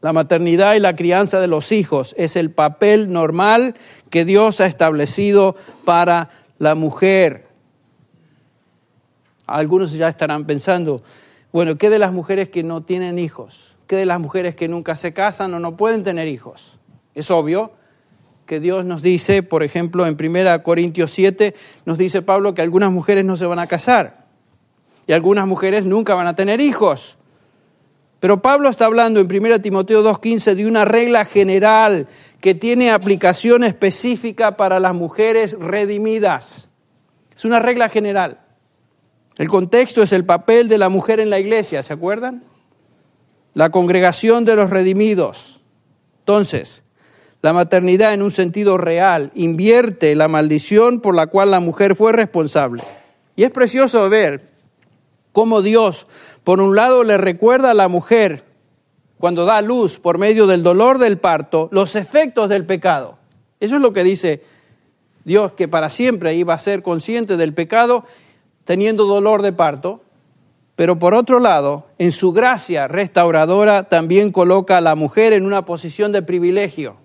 La 0.00 0.14
maternidad 0.14 0.74
y 0.74 0.80
la 0.80 0.96
crianza 0.96 1.40
de 1.40 1.46
los 1.46 1.72
hijos 1.72 2.14
es 2.16 2.34
el 2.36 2.50
papel 2.50 3.12
normal 3.12 3.74
que 4.08 4.24
Dios 4.24 4.62
ha 4.62 4.66
establecido 4.66 5.54
para 5.84 6.30
la 6.58 6.74
mujer. 6.74 7.48
Algunos 9.46 9.92
ya 9.92 10.08
estarán 10.08 10.46
pensando, 10.46 11.02
bueno, 11.52 11.76
¿qué 11.76 11.90
de 11.90 11.98
las 11.98 12.12
mujeres 12.12 12.48
que 12.48 12.62
no 12.62 12.82
tienen 12.82 13.18
hijos? 13.18 13.76
¿Qué 13.86 13.96
de 13.96 14.06
las 14.06 14.20
mujeres 14.20 14.54
que 14.54 14.68
nunca 14.68 14.96
se 14.96 15.12
casan 15.12 15.52
o 15.52 15.60
no 15.60 15.76
pueden 15.76 16.02
tener 16.04 16.28
hijos? 16.28 16.78
Es 17.14 17.30
obvio, 17.30 17.72
que 18.50 18.58
Dios 18.58 18.84
nos 18.84 19.00
dice, 19.00 19.44
por 19.44 19.62
ejemplo, 19.62 20.08
en 20.08 20.16
1 20.20 20.64
Corintios 20.64 21.12
7, 21.12 21.54
nos 21.84 21.98
dice 21.98 22.20
Pablo 22.20 22.52
que 22.52 22.62
algunas 22.62 22.90
mujeres 22.90 23.24
no 23.24 23.36
se 23.36 23.46
van 23.46 23.60
a 23.60 23.68
casar 23.68 24.26
y 25.06 25.12
algunas 25.12 25.46
mujeres 25.46 25.84
nunca 25.84 26.16
van 26.16 26.26
a 26.26 26.34
tener 26.34 26.60
hijos. 26.60 27.16
Pero 28.18 28.42
Pablo 28.42 28.68
está 28.68 28.86
hablando 28.86 29.20
en 29.20 29.32
1 29.32 29.60
Timoteo 29.60 30.02
2.15 30.02 30.56
de 30.56 30.66
una 30.66 30.84
regla 30.84 31.24
general 31.26 32.08
que 32.40 32.56
tiene 32.56 32.90
aplicación 32.90 33.62
específica 33.62 34.56
para 34.56 34.80
las 34.80 34.94
mujeres 34.94 35.56
redimidas. 35.56 36.68
Es 37.32 37.44
una 37.44 37.60
regla 37.60 37.88
general. 37.88 38.40
El 39.38 39.48
contexto 39.48 40.02
es 40.02 40.12
el 40.12 40.24
papel 40.24 40.68
de 40.68 40.78
la 40.78 40.88
mujer 40.88 41.20
en 41.20 41.30
la 41.30 41.38
iglesia, 41.38 41.84
¿se 41.84 41.92
acuerdan? 41.92 42.42
La 43.54 43.70
congregación 43.70 44.44
de 44.44 44.56
los 44.56 44.70
redimidos. 44.70 45.60
Entonces, 46.18 46.82
la 47.42 47.52
maternidad 47.52 48.12
en 48.12 48.22
un 48.22 48.30
sentido 48.30 48.76
real 48.76 49.30
invierte 49.34 50.14
la 50.14 50.28
maldición 50.28 51.00
por 51.00 51.14
la 51.14 51.28
cual 51.28 51.50
la 51.50 51.60
mujer 51.60 51.96
fue 51.96 52.12
responsable. 52.12 52.82
Y 53.34 53.44
es 53.44 53.50
precioso 53.50 54.08
ver 54.10 54.50
cómo 55.32 55.62
Dios, 55.62 56.06
por 56.44 56.60
un 56.60 56.76
lado, 56.76 57.02
le 57.02 57.16
recuerda 57.16 57.70
a 57.70 57.74
la 57.74 57.88
mujer, 57.88 58.44
cuando 59.18 59.44
da 59.44 59.62
luz 59.62 59.98
por 59.98 60.18
medio 60.18 60.46
del 60.46 60.62
dolor 60.62 60.98
del 60.98 61.18
parto, 61.18 61.68
los 61.72 61.96
efectos 61.96 62.48
del 62.48 62.66
pecado. 62.66 63.18
Eso 63.58 63.76
es 63.76 63.82
lo 63.82 63.92
que 63.92 64.04
dice 64.04 64.42
Dios, 65.24 65.52
que 65.52 65.68
para 65.68 65.90
siempre 65.90 66.34
iba 66.34 66.54
a 66.54 66.58
ser 66.58 66.82
consciente 66.82 67.36
del 67.36 67.54
pecado 67.54 68.04
teniendo 68.64 69.04
dolor 69.04 69.42
de 69.42 69.52
parto. 69.52 70.02
Pero 70.76 70.98
por 70.98 71.12
otro 71.12 71.40
lado, 71.40 71.86
en 71.98 72.12
su 72.12 72.32
gracia 72.32 72.88
restauradora 72.88 73.84
también 73.84 74.32
coloca 74.32 74.78
a 74.78 74.80
la 74.80 74.94
mujer 74.94 75.34
en 75.34 75.44
una 75.44 75.66
posición 75.66 76.12
de 76.12 76.22
privilegio. 76.22 76.99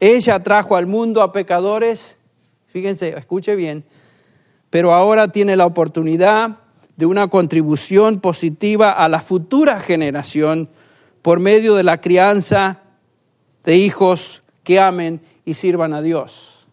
Ella 0.00 0.42
trajo 0.42 0.76
al 0.76 0.86
mundo 0.86 1.22
a 1.22 1.32
pecadores, 1.32 2.16
fíjense, 2.66 3.16
escuche 3.16 3.56
bien, 3.56 3.84
pero 4.70 4.92
ahora 4.92 5.28
tiene 5.28 5.56
la 5.56 5.66
oportunidad 5.66 6.58
de 6.96 7.06
una 7.06 7.28
contribución 7.28 8.20
positiva 8.20 8.90
a 8.90 9.08
la 9.08 9.20
futura 9.20 9.80
generación 9.80 10.68
por 11.22 11.40
medio 11.40 11.74
de 11.74 11.82
la 11.82 12.00
crianza 12.00 12.80
de 13.64 13.76
hijos 13.76 14.42
que 14.64 14.78
amen 14.78 15.20
y 15.44 15.54
sirvan 15.54 15.92
a 15.92 16.02
Dios. 16.02 16.66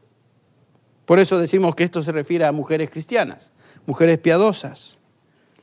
Por 1.06 1.20
eso 1.20 1.38
decimos 1.38 1.76
que 1.76 1.84
esto 1.84 2.02
se 2.02 2.12
refiere 2.12 2.46
a 2.46 2.52
mujeres 2.52 2.90
cristianas, 2.90 3.52
mujeres 3.86 4.18
piadosas. 4.18 4.98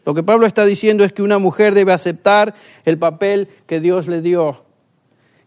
Lo 0.05 0.15
que 0.15 0.23
Pablo 0.23 0.47
está 0.47 0.65
diciendo 0.65 1.05
es 1.05 1.13
que 1.13 1.23
una 1.23 1.39
mujer 1.39 1.75
debe 1.75 1.93
aceptar 1.93 2.55
el 2.85 2.99
papel 2.99 3.49
que 3.67 3.81
Dios 3.81 4.07
le 4.07 4.23
dio 4.23 4.65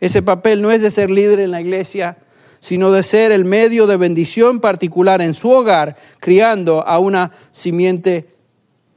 Ese 0.03 0.21
papel 0.21 0.61
no 0.61 0.69
es 0.69 0.81
de 0.81 0.91
ser 0.91 1.09
líder 1.09 1.39
en 1.39 1.51
la 1.51 1.61
iglesia, 1.61 2.17
sino 2.59 2.91
de 2.91 3.03
ser 3.03 3.31
el 3.31 3.45
medio 3.45 3.87
de 3.87 3.95
bendición 3.95 4.59
particular 4.59 5.21
en 5.21 5.33
su 5.33 5.49
hogar, 5.49 5.95
criando 6.19 6.85
a 6.85 6.99
una 6.99 7.31
simiente 7.53 8.27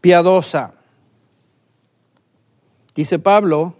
piadosa. 0.00 0.72
Dice 2.92 3.20
Pablo, 3.20 3.76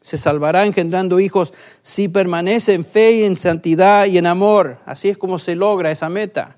se 0.00 0.16
salvará 0.16 0.64
engendrando 0.64 1.20
hijos 1.20 1.52
si 1.82 2.08
permanece 2.08 2.72
en 2.72 2.86
fe 2.86 3.12
y 3.12 3.24
en 3.24 3.36
santidad 3.36 4.06
y 4.06 4.16
en 4.16 4.24
amor. 4.24 4.78
Así 4.86 5.10
es 5.10 5.18
como 5.18 5.38
se 5.38 5.56
logra 5.56 5.90
esa 5.90 6.08
meta. 6.08 6.56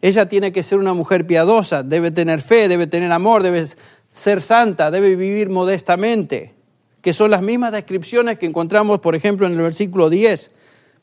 Ella 0.00 0.26
tiene 0.26 0.52
que 0.52 0.62
ser 0.62 0.78
una 0.78 0.94
mujer 0.94 1.26
piadosa, 1.26 1.82
debe 1.82 2.12
tener 2.12 2.40
fe, 2.40 2.66
debe 2.66 2.86
tener 2.86 3.12
amor, 3.12 3.42
debe 3.42 3.66
ser 4.10 4.40
santa, 4.40 4.90
debe 4.90 5.16
vivir 5.16 5.50
modestamente, 5.50 6.54
que 7.02 7.12
son 7.12 7.30
las 7.32 7.42
mismas 7.42 7.72
descripciones 7.72 8.38
que 8.38 8.46
encontramos, 8.46 9.00
por 9.00 9.14
ejemplo, 9.16 9.46
en 9.46 9.52
el 9.52 9.60
versículo 9.60 10.08
10, 10.08 10.52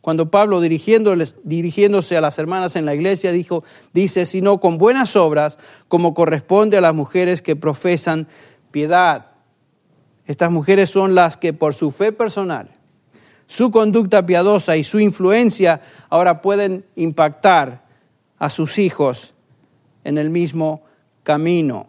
cuando 0.02 0.32
Pablo 0.32 0.62
dirigiéndose 0.62 2.18
a 2.18 2.22
las 2.22 2.40
hermanas 2.40 2.78
en 2.78 2.86
la 2.86 2.96
iglesia 2.96 3.34
dijo, 3.34 3.66
dice, 3.94 4.26
sino 4.26 4.62
con 4.62 4.78
buenas 4.78 5.18
obras, 5.18 5.60
como 5.90 6.14
corresponde 6.14 6.78
a 6.78 6.82
las 6.82 6.96
mujeres 6.96 7.42
que 7.42 7.58
profesan 7.58 8.28
piedad. 8.72 9.28
Estas 10.26 10.52
mujeres 10.52 10.90
son 10.90 11.16
las 11.16 11.36
que 11.36 11.52
por 11.52 11.74
su 11.74 11.92
fe 11.92 12.14
personal, 12.14 12.70
su 13.46 13.72
conducta 13.72 14.26
piadosa 14.26 14.78
y 14.78 14.86
su 14.86 15.02
influencia 15.02 15.82
ahora 16.10 16.42
pueden 16.42 16.86
impactar 16.96 17.84
a 18.38 18.50
sus 18.50 18.78
hijos 18.78 19.34
en 20.06 20.18
el 20.18 20.30
mismo 20.30 20.82
camino. 21.24 21.88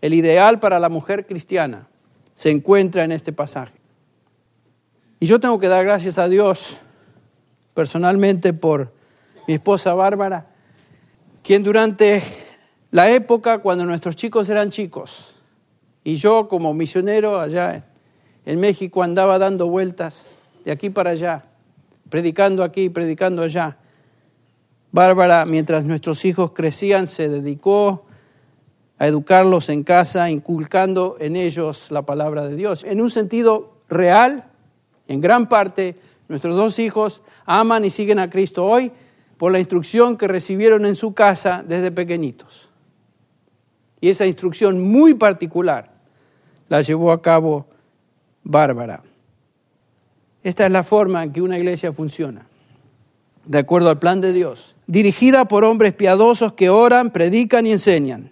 El 0.00 0.14
ideal 0.14 0.60
para 0.60 0.78
la 0.78 0.88
mujer 0.88 1.26
cristiana 1.26 1.88
se 2.34 2.50
encuentra 2.50 3.04
en 3.04 3.12
este 3.12 3.32
pasaje. 3.32 3.72
Y 5.20 5.26
yo 5.26 5.40
tengo 5.40 5.58
que 5.58 5.68
dar 5.68 5.84
gracias 5.84 6.18
a 6.18 6.28
Dios 6.28 6.76
personalmente 7.74 8.52
por 8.52 8.92
mi 9.46 9.54
esposa 9.54 9.94
Bárbara, 9.94 10.46
quien 11.42 11.62
durante 11.62 12.22
la 12.90 13.10
época 13.10 13.58
cuando 13.58 13.84
nuestros 13.84 14.16
chicos 14.16 14.48
eran 14.48 14.70
chicos, 14.70 15.34
y 16.02 16.16
yo 16.16 16.48
como 16.48 16.74
misionero 16.74 17.40
allá 17.40 17.84
en 18.46 18.60
México 18.60 19.02
andaba 19.02 19.38
dando 19.38 19.68
vueltas 19.68 20.30
de 20.64 20.72
aquí 20.72 20.90
para 20.90 21.10
allá, 21.10 21.44
predicando 22.08 22.62
aquí, 22.62 22.88
predicando 22.88 23.42
allá, 23.42 23.78
Bárbara, 24.92 25.44
mientras 25.44 25.84
nuestros 25.84 26.24
hijos 26.24 26.52
crecían, 26.52 27.08
se 27.08 27.28
dedicó 27.28 28.06
a 29.04 29.06
educarlos 29.06 29.68
en 29.68 29.84
casa, 29.84 30.30
inculcando 30.30 31.16
en 31.20 31.36
ellos 31.36 31.90
la 31.90 32.02
palabra 32.02 32.46
de 32.46 32.56
Dios. 32.56 32.84
En 32.84 33.02
un 33.02 33.10
sentido 33.10 33.74
real, 33.88 34.46
en 35.08 35.20
gran 35.20 35.48
parte, 35.48 35.96
nuestros 36.28 36.56
dos 36.56 36.78
hijos 36.78 37.20
aman 37.44 37.84
y 37.84 37.90
siguen 37.90 38.18
a 38.18 38.30
Cristo 38.30 38.64
hoy 38.64 38.90
por 39.36 39.52
la 39.52 39.58
instrucción 39.58 40.16
que 40.16 40.26
recibieron 40.26 40.86
en 40.86 40.96
su 40.96 41.12
casa 41.12 41.62
desde 41.66 41.92
pequeñitos. 41.92 42.68
Y 44.00 44.08
esa 44.08 44.26
instrucción 44.26 44.80
muy 44.80 45.12
particular 45.12 45.92
la 46.68 46.80
llevó 46.80 47.12
a 47.12 47.20
cabo 47.20 47.66
Bárbara. 48.42 49.02
Esta 50.42 50.64
es 50.64 50.72
la 50.72 50.82
forma 50.82 51.22
en 51.22 51.32
que 51.32 51.42
una 51.42 51.58
iglesia 51.58 51.92
funciona, 51.92 52.46
de 53.44 53.58
acuerdo 53.58 53.90
al 53.90 53.98
plan 53.98 54.22
de 54.22 54.32
Dios 54.32 54.74
dirigida 54.86 55.46
por 55.46 55.64
hombres 55.64 55.92
piadosos 55.92 56.52
que 56.52 56.68
oran, 56.68 57.10
predican 57.10 57.66
y 57.66 57.72
enseñan, 57.72 58.30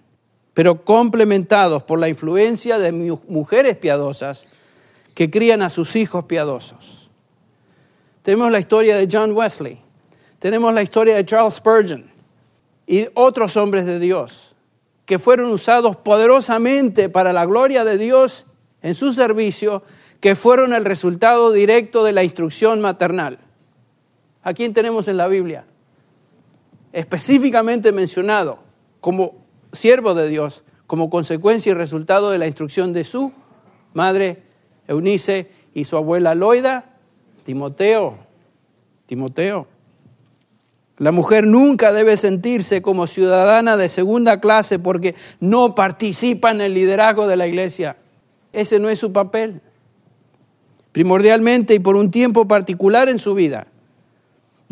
pero 0.53 0.83
complementados 0.83 1.83
por 1.83 1.99
la 1.99 2.09
influencia 2.09 2.79
de 2.79 2.91
mujeres 2.91 3.75
piadosas 3.77 4.45
que 5.13 5.29
crían 5.29 5.61
a 5.61 5.69
sus 5.69 5.95
hijos 5.95 6.25
piadosos. 6.25 7.09
Tenemos 8.21 8.51
la 8.51 8.59
historia 8.59 8.95
de 8.97 9.07
John 9.11 9.31
Wesley, 9.33 9.79
tenemos 10.39 10.73
la 10.73 10.81
historia 10.81 11.15
de 11.15 11.25
Charles 11.25 11.55
Spurgeon 11.55 12.05
y 12.87 13.07
otros 13.13 13.57
hombres 13.57 13.85
de 13.85 13.99
Dios 13.99 14.53
que 15.05 15.19
fueron 15.19 15.51
usados 15.51 15.97
poderosamente 15.97 17.09
para 17.09 17.33
la 17.33 17.45
gloria 17.45 17.83
de 17.83 17.97
Dios 17.97 18.45
en 18.81 18.95
su 18.95 19.13
servicio, 19.13 19.83
que 20.21 20.35
fueron 20.35 20.73
el 20.73 20.85
resultado 20.85 21.51
directo 21.51 22.03
de 22.03 22.13
la 22.13 22.23
instrucción 22.23 22.79
maternal. 22.79 23.39
¿A 24.43 24.53
quién 24.53 24.73
tenemos 24.73 25.09
en 25.09 25.17
la 25.17 25.27
Biblia? 25.27 25.65
específicamente 26.93 27.91
mencionado 27.91 28.59
como 29.01 29.42
siervo 29.73 30.13
de 30.13 30.29
Dios, 30.29 30.63
como 30.87 31.09
consecuencia 31.09 31.71
y 31.71 31.73
resultado 31.73 32.31
de 32.31 32.37
la 32.37 32.47
instrucción 32.47 32.93
de 32.93 33.03
su 33.03 33.33
madre 33.93 34.43
Eunice 34.87 35.49
y 35.73 35.83
su 35.83 35.97
abuela 35.97 36.35
Loida, 36.35 36.85
Timoteo. 37.43 38.17
Timoteo. 39.05 39.67
La 40.97 41.11
mujer 41.11 41.47
nunca 41.47 41.91
debe 41.91 42.17
sentirse 42.17 42.81
como 42.81 43.07
ciudadana 43.07 43.77
de 43.77 43.89
segunda 43.89 44.39
clase 44.39 44.79
porque 44.79 45.15
no 45.39 45.75
participa 45.75 46.51
en 46.51 46.61
el 46.61 46.73
liderazgo 46.73 47.27
de 47.27 47.35
la 47.35 47.47
iglesia. 47.47 47.97
Ese 48.53 48.79
no 48.79 48.89
es 48.89 48.99
su 48.99 49.11
papel. 49.11 49.61
Primordialmente 50.91 51.73
y 51.73 51.79
por 51.79 51.95
un 51.95 52.11
tiempo 52.11 52.47
particular 52.47 53.09
en 53.09 53.17
su 53.17 53.33
vida, 53.33 53.67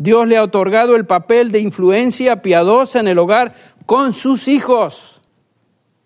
Dios 0.02 0.26
le 0.26 0.36
ha 0.36 0.42
otorgado 0.42 0.96
el 0.96 1.06
papel 1.06 1.52
de 1.52 1.60
influencia 1.60 2.42
piadosa 2.42 2.98
en 2.98 3.06
el 3.06 3.20
hogar 3.20 3.54
con 3.86 4.12
sus 4.12 4.48
hijos. 4.48 5.20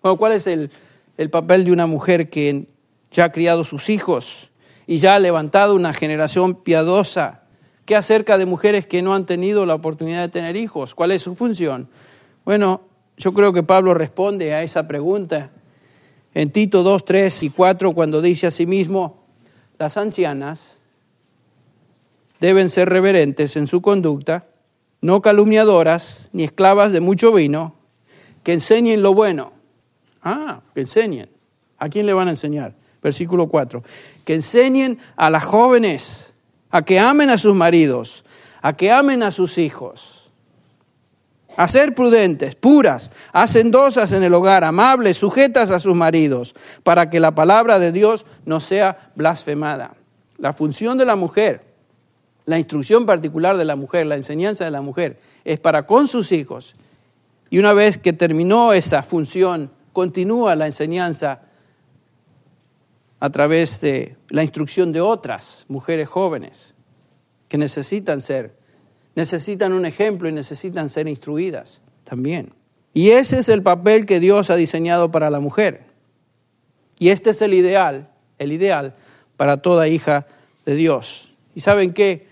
¿Cuál 0.03 0.33
es 0.33 0.47
el, 0.47 0.71
el 1.17 1.31
papel 1.31 1.65
de 1.65 1.73
una 1.73 1.87
mujer 1.87 2.29
que 2.29 2.67
ya 3.11 3.25
ha 3.25 3.33
criado 3.33 3.65
sus 3.65 3.89
hijos 3.89 4.51
y 4.87 4.99
ya 4.99 5.15
ha 5.15 5.19
levantado 5.19 5.75
una 5.75 5.95
generación 5.95 6.57
piadosa? 6.57 7.45
¿Qué 7.87 7.97
acerca 7.97 8.37
de 8.37 8.45
mujeres 8.45 8.87
que 8.87 9.01
no 9.01 9.15
han 9.15 9.25
tenido 9.25 9.65
la 9.65 9.75
oportunidad 9.75 10.21
de 10.21 10.29
tener 10.29 10.57
hijos? 10.57 10.95
¿Cuál 10.95 11.13
es 11.13 11.23
su 11.23 11.35
función? 11.35 11.89
Bueno, 12.45 12.83
yo 13.17 13.33
creo 13.33 13.55
que 13.55 13.63
Pablo 13.63 13.95
responde 13.95 14.53
a 14.53 14.63
esa 14.63 14.87
pregunta 14.87 15.53
en 16.35 16.51
Tito 16.53 16.83
2, 16.83 17.03
3 17.03 17.45
y 17.45 17.51
4 17.51 17.95
cuando 17.95 18.21
dice 18.21 18.47
a 18.47 18.51
sí 18.51 18.67
mismo, 18.67 19.25
las 19.79 19.97
ancianas 19.97 20.83
deben 22.41 22.71
ser 22.71 22.89
reverentes 22.89 23.57
en 23.57 23.67
su 23.67 23.83
conducta, 23.83 24.47
no 25.01 25.23
calumniadoras 25.23 26.29
ni 26.33 26.45
esclavas 26.45 26.93
de 26.93 27.01
mucho 27.01 27.33
vino, 27.33 27.75
que 28.43 28.53
enseñen 28.53 29.03
lo 29.03 29.15
bueno. 29.15 29.53
Ah, 30.23 30.61
que 30.75 30.81
enseñen. 30.81 31.29
¿A 31.79 31.89
quién 31.89 32.07
le 32.07 32.13
van 32.13 32.29
a 32.29 32.31
enseñar? 32.31 32.75
Versículo 33.03 33.49
4. 33.49 33.83
Que 34.25 34.35
enseñen 34.35 34.99
a 35.17 35.31
las 35.31 35.45
jóvenes 35.45 36.35
a 36.71 36.83
que 36.83 36.99
amen 36.99 37.31
a 37.31 37.39
sus 37.39 37.55
maridos, 37.55 38.25
a 38.63 38.75
que 38.75 38.91
amen 38.91 39.23
a 39.23 39.31
sus 39.31 39.59
hijos, 39.59 40.31
a 41.57 41.69
ser 41.69 41.95
prudentes, 41.95 42.55
puras, 42.55 43.11
hacendosas 43.33 44.13
en 44.13 44.23
el 44.23 44.35
hogar, 44.35 44.65
amables, 44.65 45.17
sujetas 45.17 45.71
a 45.71 45.79
sus 45.79 45.95
maridos, 45.95 46.55
para 46.83 47.09
que 47.09 47.21
la 47.21 47.35
palabra 47.35 47.79
de 47.79 47.93
Dios 47.93 48.27
no 48.45 48.61
sea 48.61 49.11
blasfemada. 49.15 49.95
La 50.39 50.53
función 50.53 50.99
de 50.99 51.07
la 51.07 51.17
mujer 51.17 51.66
la 52.47 52.59
instrucción 52.59 53.05
particular 53.07 53.57
de 53.57 53.65
la 53.65 53.77
mujer, 53.77 54.07
la 54.07 54.15
enseñanza 54.15 54.65
de 54.65 54.71
la 54.71 54.81
mujer, 54.81 55.19
es 55.45 55.61
para 55.61 55.85
con 55.85 56.09
sus 56.09 56.33
hijos. 56.33 56.75
Y 57.51 57.59
una 57.59 57.73
vez 57.73 57.99
que 57.99 58.13
terminó 58.13 58.73
esa 58.73 59.03
función, 59.03 59.71
continúa 59.93 60.57
la 60.57 60.67
enseñanza 60.67 61.43
a 63.19 63.31
través 63.31 63.81
de 63.81 64.17
la 64.29 64.43
instrucción 64.43 64.93
de 64.93 65.01
otras 65.01 65.65
mujeres 65.69 66.09
jóvenes 66.09 66.75
que 67.49 67.59
necesitan 67.59 68.23
ser, 68.23 68.55
necesitan 69.15 69.73
un 69.73 69.85
ejemplo 69.85 70.29
y 70.29 70.33
necesitan 70.33 70.91
ser 70.91 71.09
instruidas 71.09 71.81
también. 72.05 72.53
Y 72.95 73.11
ese 73.11 73.41
es 73.41 73.49
el 73.49 73.63
papel 73.63 74.07
que 74.07 74.21
Dios 74.21 74.51
ha 74.51 74.57
diseñado 74.57 75.11
para 75.11 75.31
la 75.31 75.41
mujer. 75.41 75.83
Y 76.99 77.09
este 77.09 77.31
es 77.31 77.43
el 77.43 77.55
ideal, 77.55 78.09
el 78.39 78.53
ideal 78.53 78.95
para 79.37 79.59
toda 79.59 79.89
hija 79.89 80.27
de 80.65 80.77
Dios. 80.77 81.33
¿Y 81.55 81.61
saben 81.61 81.93
qué? 81.93 82.27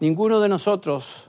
Ninguno 0.00 0.40
de 0.40 0.48
nosotros 0.48 1.28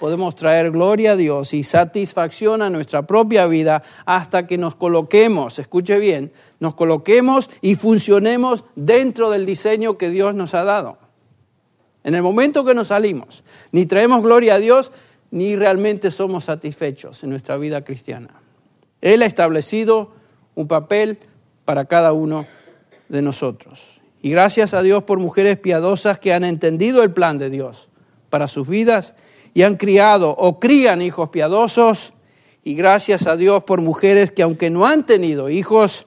podemos 0.00 0.34
traer 0.34 0.70
gloria 0.70 1.12
a 1.12 1.16
Dios 1.16 1.54
y 1.54 1.62
satisfacción 1.62 2.62
a 2.62 2.70
nuestra 2.70 3.06
propia 3.06 3.46
vida 3.46 3.82
hasta 4.04 4.46
que 4.46 4.58
nos 4.58 4.74
coloquemos, 4.74 5.58
escuche 5.58 5.98
bien, 5.98 6.32
nos 6.60 6.74
coloquemos 6.74 7.50
y 7.60 7.76
funcionemos 7.76 8.64
dentro 8.74 9.30
del 9.30 9.46
diseño 9.46 9.98
que 9.98 10.10
Dios 10.10 10.34
nos 10.34 10.54
ha 10.54 10.64
dado. 10.64 10.98
En 12.04 12.14
el 12.14 12.22
momento 12.22 12.64
que 12.64 12.74
nos 12.74 12.88
salimos, 12.88 13.44
ni 13.70 13.86
traemos 13.86 14.22
gloria 14.22 14.54
a 14.54 14.58
Dios, 14.58 14.90
ni 15.30 15.54
realmente 15.54 16.10
somos 16.10 16.44
satisfechos 16.44 17.22
en 17.22 17.30
nuestra 17.30 17.56
vida 17.56 17.84
cristiana. 17.84 18.40
Él 19.00 19.22
ha 19.22 19.26
establecido 19.26 20.10
un 20.54 20.66
papel 20.68 21.18
para 21.64 21.84
cada 21.84 22.12
uno 22.12 22.46
de 23.08 23.22
nosotros. 23.22 24.00
Y 24.20 24.30
gracias 24.30 24.74
a 24.74 24.82
Dios 24.82 25.04
por 25.04 25.20
mujeres 25.20 25.58
piadosas 25.58 26.18
que 26.18 26.32
han 26.32 26.44
entendido 26.44 27.02
el 27.02 27.12
plan 27.12 27.38
de 27.38 27.50
Dios 27.50 27.88
para 28.32 28.48
sus 28.48 28.66
vidas 28.66 29.14
y 29.52 29.60
han 29.60 29.76
criado 29.76 30.30
o 30.30 30.58
crían 30.58 31.02
hijos 31.02 31.28
piadosos 31.28 32.14
y 32.64 32.74
gracias 32.74 33.26
a 33.26 33.36
Dios 33.36 33.64
por 33.64 33.82
mujeres 33.82 34.30
que 34.30 34.42
aunque 34.42 34.70
no 34.70 34.86
han 34.86 35.04
tenido 35.04 35.50
hijos, 35.50 36.06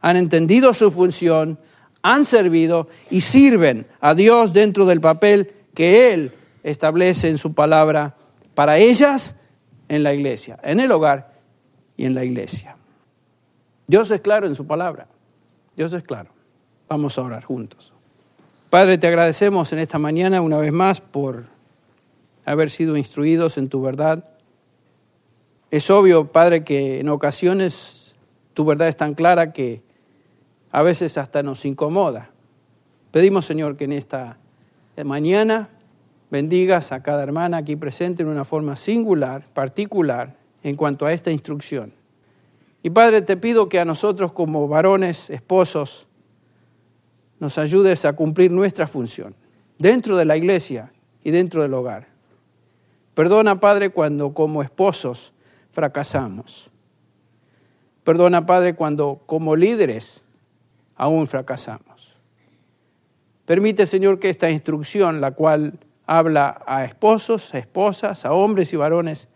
han 0.00 0.16
entendido 0.16 0.72
su 0.72 0.92
función, 0.92 1.58
han 2.00 2.26
servido 2.26 2.86
y 3.10 3.22
sirven 3.22 3.88
a 4.00 4.14
Dios 4.14 4.52
dentro 4.52 4.86
del 4.86 5.00
papel 5.00 5.52
que 5.74 6.14
Él 6.14 6.30
establece 6.62 7.28
en 7.28 7.38
su 7.38 7.54
palabra 7.54 8.14
para 8.54 8.78
ellas 8.78 9.34
en 9.88 10.04
la 10.04 10.14
iglesia, 10.14 10.60
en 10.62 10.78
el 10.78 10.92
hogar 10.92 11.32
y 11.96 12.04
en 12.04 12.14
la 12.14 12.24
iglesia. 12.24 12.76
Dios 13.88 14.12
es 14.12 14.20
claro 14.20 14.46
en 14.46 14.54
su 14.54 14.64
palabra. 14.64 15.08
Dios 15.76 15.92
es 15.92 16.04
claro. 16.04 16.30
Vamos 16.88 17.18
a 17.18 17.22
orar 17.22 17.42
juntos. 17.42 17.92
Padre, 18.70 18.96
te 18.96 19.08
agradecemos 19.08 19.72
en 19.72 19.80
esta 19.80 19.98
mañana 19.98 20.40
una 20.40 20.58
vez 20.58 20.72
más 20.72 21.00
por 21.00 21.53
haber 22.44 22.70
sido 22.70 22.96
instruidos 22.96 23.58
en 23.58 23.68
tu 23.68 23.80
verdad. 23.82 24.24
Es 25.70 25.90
obvio, 25.90 26.30
Padre, 26.30 26.64
que 26.64 27.00
en 27.00 27.08
ocasiones 27.08 28.14
tu 28.52 28.64
verdad 28.64 28.88
es 28.88 28.96
tan 28.96 29.14
clara 29.14 29.52
que 29.52 29.82
a 30.70 30.82
veces 30.82 31.18
hasta 31.18 31.42
nos 31.42 31.64
incomoda. 31.64 32.30
Pedimos, 33.10 33.46
Señor, 33.46 33.76
que 33.76 33.84
en 33.84 33.92
esta 33.92 34.38
mañana 35.04 35.68
bendigas 36.30 36.92
a 36.92 37.02
cada 37.02 37.22
hermana 37.22 37.58
aquí 37.58 37.76
presente 37.76 38.22
en 38.22 38.28
una 38.28 38.44
forma 38.44 38.76
singular, 38.76 39.46
particular, 39.52 40.36
en 40.62 40.76
cuanto 40.76 41.06
a 41.06 41.12
esta 41.12 41.30
instrucción. 41.30 41.92
Y 42.82 42.90
Padre, 42.90 43.22
te 43.22 43.36
pido 43.36 43.68
que 43.68 43.78
a 43.78 43.84
nosotros 43.84 44.32
como 44.32 44.66
varones, 44.68 45.30
esposos, 45.30 46.06
nos 47.40 47.58
ayudes 47.58 48.04
a 48.04 48.14
cumplir 48.14 48.50
nuestra 48.50 48.86
función 48.86 49.34
dentro 49.78 50.16
de 50.16 50.24
la 50.24 50.36
iglesia 50.36 50.92
y 51.22 51.30
dentro 51.30 51.62
del 51.62 51.74
hogar. 51.74 52.13
Perdona, 53.14 53.60
Padre, 53.60 53.90
cuando 53.90 54.34
como 54.34 54.62
esposos 54.62 55.32
fracasamos. 55.70 56.70
Perdona, 58.02 58.44
Padre, 58.44 58.74
cuando 58.74 59.22
como 59.26 59.56
líderes 59.56 60.22
aún 60.96 61.26
fracasamos. 61.26 62.14
Permite, 63.46 63.86
Señor, 63.86 64.18
que 64.18 64.30
esta 64.30 64.50
instrucción, 64.50 65.20
la 65.20 65.32
cual 65.32 65.78
habla 66.06 66.62
a 66.66 66.84
esposos, 66.84 67.54
a 67.54 67.58
esposas, 67.58 68.24
a 68.24 68.32
hombres 68.32 68.72
y 68.72 68.76
varones, 68.76 69.28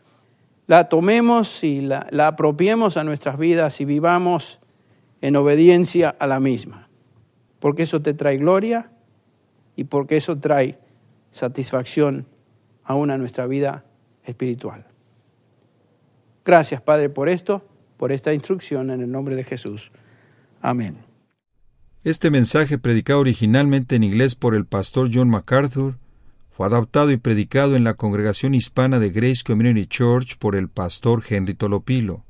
la 0.67 0.89
tomemos 0.89 1.65
y 1.65 1.81
la, 1.81 2.07
apropiemos 2.27 2.97
a 2.97 3.05
nuestras 3.05 3.39
vidas 3.39 3.81
y 3.81 3.85
vivamos 3.85 4.59
en 5.21 5.37
obediencia 5.37 6.15
a 6.19 6.27
la 6.27 6.41
misma. 6.41 6.89
Porque 7.59 7.85
eso 7.85 8.03
te 8.03 8.15
trae 8.15 8.37
gloria 8.37 8.91
y 9.77 9.85
porque 9.85 10.17
eso 10.17 10.39
trae 10.39 10.79
satisfacción 11.33 12.27
aún 12.89 13.11
a 13.11 13.19
nuestra 13.19 13.47
vida 13.47 13.85
espiritual. 14.25 14.87
Gracias, 16.45 16.81
Padre, 16.81 17.11
por 17.11 17.29
esto, 17.29 17.63
por 17.99 18.13
esta 18.13 18.33
instrucción 18.33 18.91
en 18.91 19.03
el 19.03 19.13
nombre 19.13 19.37
de 19.37 19.45
Jesús. 19.45 19.93
Amén. 20.63 20.97
Este 22.03 22.31
mensaje, 22.31 22.79
predicado 22.79 23.21
originalmente 23.21 23.95
en 23.95 24.05
inglés 24.05 24.35
por 24.35 24.55
el 24.55 24.65
pastor 24.65 25.11
John 25.13 25.29
MacArthur, 25.29 25.99
fue 26.51 26.67
adaptado 26.67 27.11
y 27.11 27.19
predicado 27.19 27.77
en 27.77 27.85
la 27.85 27.95
congregación 27.95 28.55
hispana 28.55 28.99
de 28.99 29.11
Grace 29.11 29.43
Community 29.47 29.87
Church 29.87 30.39
por 30.39 30.57
el 30.57 30.71
pastor 30.71 31.23
Henry 31.29 31.53
Tolopilo. 31.53 32.25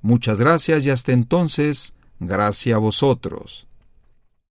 Muchas 0.00 0.40
gracias 0.40 0.86
y 0.86 0.90
hasta 0.90 1.12
entonces, 1.12 1.92
gracias 2.20 2.74
a 2.74 2.78
vosotros. 2.78 3.66